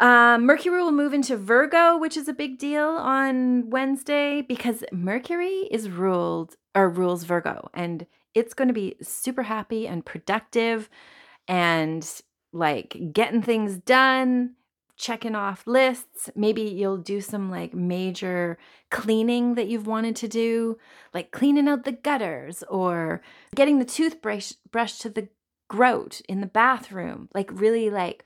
Um, 0.00 0.44
Mercury 0.44 0.82
will 0.82 0.90
move 0.92 1.14
into 1.14 1.36
Virgo, 1.36 1.96
which 1.96 2.16
is 2.16 2.28
a 2.28 2.32
big 2.32 2.58
deal 2.58 2.84
on 2.84 3.70
Wednesday 3.70 4.42
because 4.42 4.82
Mercury 4.92 5.68
is 5.70 5.88
ruled 5.88 6.56
or 6.74 6.88
rules 6.88 7.24
Virgo, 7.24 7.70
and 7.72 8.06
it's 8.34 8.54
going 8.54 8.68
to 8.68 8.74
be 8.74 8.96
super 9.00 9.44
happy 9.44 9.86
and 9.86 10.04
productive 10.04 10.90
and 11.46 12.22
like 12.52 12.96
getting 13.12 13.42
things 13.42 13.76
done, 13.78 14.54
checking 14.96 15.36
off 15.36 15.66
lists. 15.66 16.28
Maybe 16.34 16.62
you'll 16.62 16.98
do 16.98 17.20
some 17.20 17.48
like 17.50 17.74
major 17.74 18.58
cleaning 18.90 19.54
that 19.54 19.68
you've 19.68 19.86
wanted 19.86 20.16
to 20.16 20.28
do, 20.28 20.78
like 21.12 21.30
cleaning 21.30 21.68
out 21.68 21.84
the 21.84 21.92
gutters 21.92 22.64
or 22.68 23.22
getting 23.54 23.78
the 23.78 23.84
toothbrush 23.84 24.52
brush 24.72 24.98
to 24.98 25.10
the 25.10 25.28
grout 25.68 26.20
in 26.28 26.40
the 26.40 26.46
bathroom, 26.48 27.28
like 27.32 27.50
really 27.52 27.90
like 27.90 28.24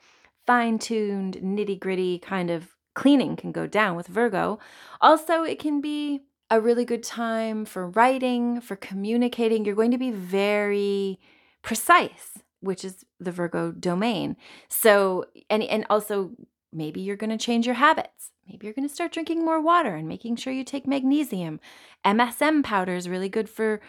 fine 0.49 0.79
tuned, 0.79 1.37
nitty 1.43 1.79
gritty 1.79 2.19
kind 2.19 2.51
of 2.51 2.75
cleaning 2.95 3.37
can 3.37 3.53
go 3.53 3.67
down 3.67 3.95
with 3.95 4.07
Virgo. 4.07 4.59
Also, 4.99 5.43
it 5.43 5.59
can 5.59 5.83
be 5.83 6.23
a 6.49 6.59
really 6.59 6.87
good 6.87 7.03
time 7.03 7.67
for 7.67 7.91
writing, 7.91 8.59
for 8.63 8.75
communicating. 8.75 9.67
You're 9.67 9.75
going 9.75 9.91
to 9.91 9.99
be 9.99 10.11
very 10.11 11.21
precise, 11.61 12.39
which 12.61 12.83
is 12.83 13.05
the 13.21 13.31
Virgo 13.31 13.73
domain. 13.73 14.39
So, 14.71 15.27
and 15.51 15.63
and 15.63 15.85
also 15.91 16.31
maybe 16.73 17.03
you're 17.03 17.17
going 17.17 17.37
to 17.39 17.45
change 17.45 17.67
your 17.67 17.75
habits. 17.75 18.33
Maybe 18.49 18.67
you're 18.67 18.75
going 18.75 18.89
to 18.89 18.95
start 18.95 19.13
drinking 19.13 19.45
more 19.45 19.61
water 19.61 19.97
and 19.97 20.09
making 20.09 20.37
sure 20.37 20.55
you 20.55 20.65
take 20.65 20.87
magnesium. 20.87 21.61
MSM 22.07 22.65
powder 22.65 22.97
is 22.97 23.07
really 23.07 23.29
good 23.29 23.51
for 23.51 23.83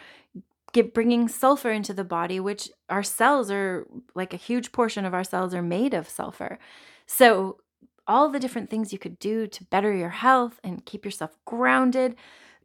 get 0.72 0.94
bringing 0.94 1.28
sulfur 1.28 1.72
into 1.72 1.94
the 1.94 2.04
body, 2.04 2.40
which 2.40 2.70
our 2.90 3.04
cells 3.04 3.50
are 3.50 3.88
like 4.16 4.34
a 4.34 4.38
huge 4.38 4.72
portion 4.72 5.06
of 5.06 5.14
our 5.14 5.24
cells 5.24 5.54
are 5.54 5.62
made 5.62 5.94
of 5.94 6.10
sulfur. 6.10 6.60
So, 7.06 7.60
all 8.08 8.30
the 8.30 8.40
different 8.40 8.70
things 8.70 8.92
you 8.92 8.98
could 8.98 9.20
do 9.20 9.46
to 9.46 9.64
better 9.66 9.94
your 9.94 10.10
health 10.10 10.60
and 10.64 10.86
keep 10.86 11.06
yourself 11.06 11.38
grounded, 11.46 12.16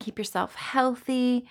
keep 0.01 0.19
yourself 0.19 0.55
healthy. 0.55 1.47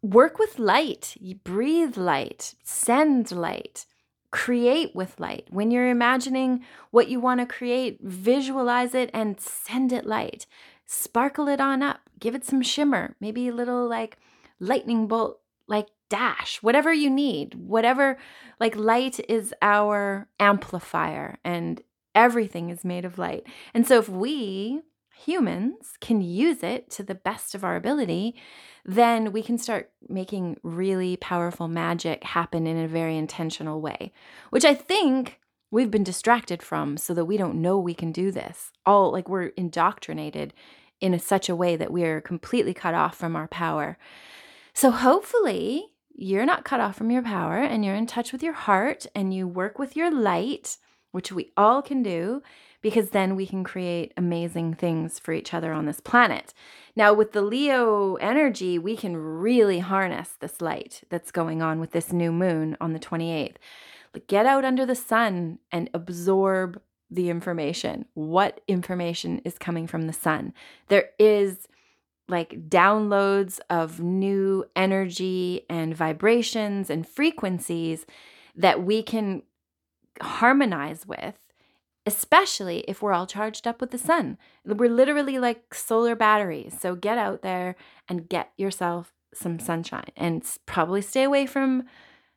Work 0.00 0.38
with 0.38 0.58
light, 0.58 1.14
you 1.20 1.34
breathe 1.34 1.96
light, 1.98 2.54
send 2.62 3.30
light, 3.30 3.84
create 4.30 4.94
with 4.94 5.20
light. 5.20 5.46
When 5.50 5.70
you're 5.70 5.90
imagining 5.90 6.64
what 6.90 7.08
you 7.08 7.20
want 7.20 7.40
to 7.40 7.46
create, 7.46 8.00
visualize 8.02 8.94
it 8.94 9.10
and 9.12 9.38
send 9.38 9.92
it 9.92 10.06
light. 10.06 10.46
Sparkle 10.86 11.48
it 11.48 11.60
on 11.60 11.82
up, 11.82 12.00
give 12.18 12.34
it 12.34 12.44
some 12.44 12.62
shimmer, 12.62 13.16
maybe 13.20 13.48
a 13.48 13.54
little 13.54 13.86
like 13.86 14.18
lightning 14.60 15.06
bolt 15.06 15.40
like 15.66 15.88
dash, 16.10 16.62
whatever 16.62 16.92
you 16.92 17.10
need, 17.10 17.54
whatever, 17.54 18.18
like 18.60 18.76
light 18.76 19.20
is 19.28 19.54
our 19.62 20.28
amplifier 20.38 21.38
and 21.44 21.82
everything 22.14 22.70
is 22.70 22.84
made 22.84 23.04
of 23.04 23.18
light. 23.18 23.44
And 23.72 23.86
so 23.86 23.98
if 23.98 24.08
we 24.08 24.82
humans 25.16 25.94
can 26.00 26.20
use 26.20 26.62
it 26.62 26.90
to 26.90 27.02
the 27.02 27.14
best 27.14 27.54
of 27.54 27.64
our 27.64 27.76
ability, 27.76 28.34
then 28.84 29.32
we 29.32 29.42
can 29.42 29.56
start 29.56 29.90
making 30.08 30.58
really 30.62 31.16
powerful 31.16 31.68
magic 31.68 32.24
happen 32.24 32.66
in 32.66 32.76
a 32.76 32.88
very 32.88 33.16
intentional 33.16 33.80
way, 33.80 34.12
which 34.50 34.64
I 34.64 34.74
think 34.74 35.40
we've 35.70 35.90
been 35.90 36.04
distracted 36.04 36.62
from 36.62 36.96
so 36.96 37.14
that 37.14 37.24
we 37.24 37.36
don't 37.36 37.60
know 37.60 37.78
we 37.78 37.94
can 37.94 38.12
do 38.12 38.30
this. 38.30 38.70
All 38.84 39.10
like 39.10 39.28
we're 39.28 39.46
indoctrinated 39.56 40.52
in 41.00 41.14
a, 41.14 41.18
such 41.18 41.48
a 41.48 41.56
way 41.56 41.76
that 41.76 41.92
we 41.92 42.04
are 42.04 42.20
completely 42.20 42.74
cut 42.74 42.94
off 42.94 43.16
from 43.16 43.34
our 43.34 43.48
power. 43.48 43.98
So 44.74 44.90
hopefully, 44.90 45.86
you're 46.14 46.44
not 46.44 46.64
cut 46.64 46.80
off 46.80 46.96
from 46.96 47.10
your 47.10 47.22
power 47.22 47.58
and 47.58 47.84
you're 47.84 47.94
in 47.94 48.06
touch 48.06 48.32
with 48.32 48.42
your 48.42 48.52
heart 48.52 49.06
and 49.14 49.32
you 49.32 49.46
work 49.46 49.78
with 49.78 49.96
your 49.96 50.10
light, 50.10 50.78
which 51.12 51.30
we 51.30 51.52
all 51.56 51.80
can 51.80 52.02
do, 52.02 52.42
because 52.82 53.10
then 53.10 53.36
we 53.36 53.46
can 53.46 53.64
create 53.64 54.12
amazing 54.16 54.74
things 54.74 55.18
for 55.18 55.32
each 55.32 55.54
other 55.54 55.72
on 55.72 55.86
this 55.86 56.00
planet. 56.00 56.52
Now, 56.96 57.14
with 57.14 57.32
the 57.32 57.42
Leo 57.42 58.16
energy, 58.16 58.78
we 58.78 58.96
can 58.96 59.16
really 59.16 59.78
harness 59.78 60.30
this 60.38 60.60
light 60.60 61.02
that's 61.08 61.30
going 61.30 61.62
on 61.62 61.80
with 61.80 61.92
this 61.92 62.12
new 62.12 62.32
moon 62.32 62.76
on 62.80 62.92
the 62.92 62.98
28th. 62.98 63.56
Get 64.26 64.44
out 64.44 64.64
under 64.64 64.84
the 64.84 64.94
sun 64.94 65.58
and 65.72 65.88
absorb 65.94 66.80
the 67.10 67.30
information. 67.30 68.06
What 68.14 68.60
information 68.66 69.38
is 69.44 69.56
coming 69.56 69.86
from 69.86 70.06
the 70.06 70.12
sun? 70.12 70.52
There 70.88 71.10
is 71.18 71.68
like 72.28 72.68
downloads 72.68 73.60
of 73.68 74.00
new 74.00 74.64
energy 74.74 75.66
and 75.68 75.94
vibrations 75.94 76.90
and 76.90 77.06
frequencies 77.06 78.06
that 78.56 78.82
we 78.82 79.02
can 79.02 79.42
harmonize 80.22 81.06
with, 81.06 81.34
especially 82.06 82.80
if 82.88 83.02
we're 83.02 83.12
all 83.12 83.26
charged 83.26 83.66
up 83.66 83.80
with 83.80 83.90
the 83.90 83.98
sun. 83.98 84.38
We're 84.64 84.90
literally 84.90 85.38
like 85.38 85.74
solar 85.74 86.14
batteries. 86.14 86.76
So 86.80 86.94
get 86.94 87.18
out 87.18 87.42
there 87.42 87.76
and 88.08 88.28
get 88.28 88.52
yourself 88.56 89.12
some 89.34 89.58
sunshine 89.58 90.10
and 90.16 90.44
probably 90.66 91.02
stay 91.02 91.24
away 91.24 91.46
from 91.46 91.84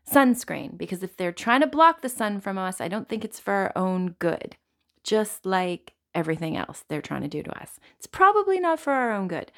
sunscreen 0.10 0.78
because 0.78 1.04
if 1.04 1.15
they're 1.17 1.32
trying 1.32 1.62
to 1.62 1.67
block 1.67 2.02
the 2.02 2.10
sun 2.10 2.39
from 2.39 2.58
us, 2.58 2.82
I 2.82 2.88
don't 2.88 3.08
think 3.08 3.23
it's 3.23 3.39
for 3.39 3.54
our 3.54 3.71
own 3.76 4.15
good. 4.19 4.58
Just 5.04 5.45
like 5.45 5.93
everything 6.17 6.58
else 6.58 6.84
they're 6.88 7.01
trying 7.01 7.21
to 7.21 7.27
do 7.27 7.43
to 7.43 7.62
us. 7.62 7.80
It's 7.97 8.08
probably 8.08 8.60
not 8.60 8.80
for 8.80 8.91
our 8.91 9.13
own 9.13 9.27
good. 9.27 9.51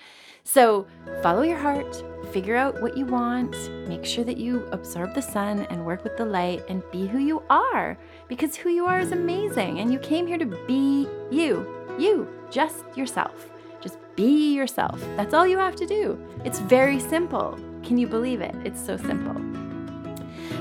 So 0.43 0.85
follow 1.23 1.41
your 1.41 1.57
heart, 1.57 2.03
figure 2.33 2.55
out 2.55 2.81
what 2.81 2.97
you 2.97 3.05
want, 3.05 3.55
make 3.87 4.05
sure 4.05 4.25
that 4.25 4.37
you 4.37 4.67
absorb 4.71 5.15
the 5.15 5.21
sun 5.21 5.65
and 5.69 5.85
work 5.85 6.03
with 6.03 6.17
the 6.17 6.25
light 6.25 6.63
and 6.67 6.83
be 6.91 7.07
who 7.07 7.19
you 7.19 7.41
are 7.49 7.97
because 8.27 8.57
who 8.57 8.69
you 8.69 8.85
are 8.85 8.99
is 8.99 9.13
amazing 9.13 9.79
and 9.79 9.91
you 9.91 9.99
came 9.99 10.27
here 10.27 10.37
to 10.37 10.45
be 10.45 11.07
you, 11.31 11.65
you, 11.97 12.27
just 12.51 12.83
yourself. 12.95 13.49
Just 13.81 13.97
be 14.17 14.53
yourself. 14.53 14.99
That's 15.15 15.33
all 15.33 15.47
you 15.47 15.57
have 15.57 15.77
to 15.77 15.87
do. 15.87 16.21
It's 16.43 16.59
very 16.59 16.99
simple. 16.99 17.57
Can 17.83 17.97
you 17.97 18.07
believe 18.07 18.41
it? 18.41 18.53
It's 18.65 18.85
so 18.85 18.97
simple. 18.97 19.58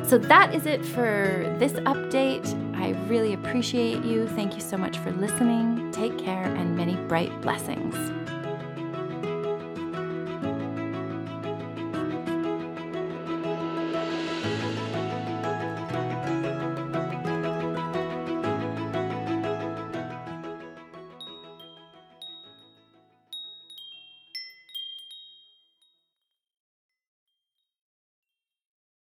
So 0.04 0.18
that 0.18 0.54
is 0.54 0.66
it 0.66 0.84
for 0.84 1.54
this 1.58 1.72
update. 1.72 2.46
I 2.76 2.90
really 3.08 3.34
appreciate 3.34 4.04
you. 4.04 4.26
Thank 4.28 4.54
you 4.54 4.60
so 4.60 4.76
much 4.76 4.98
for 4.98 5.10
listening. 5.12 5.90
Take 5.92 6.16
care 6.18 6.44
and 6.44 6.76
many 6.76 6.94
bright 7.08 7.40
blessings. 7.40 7.94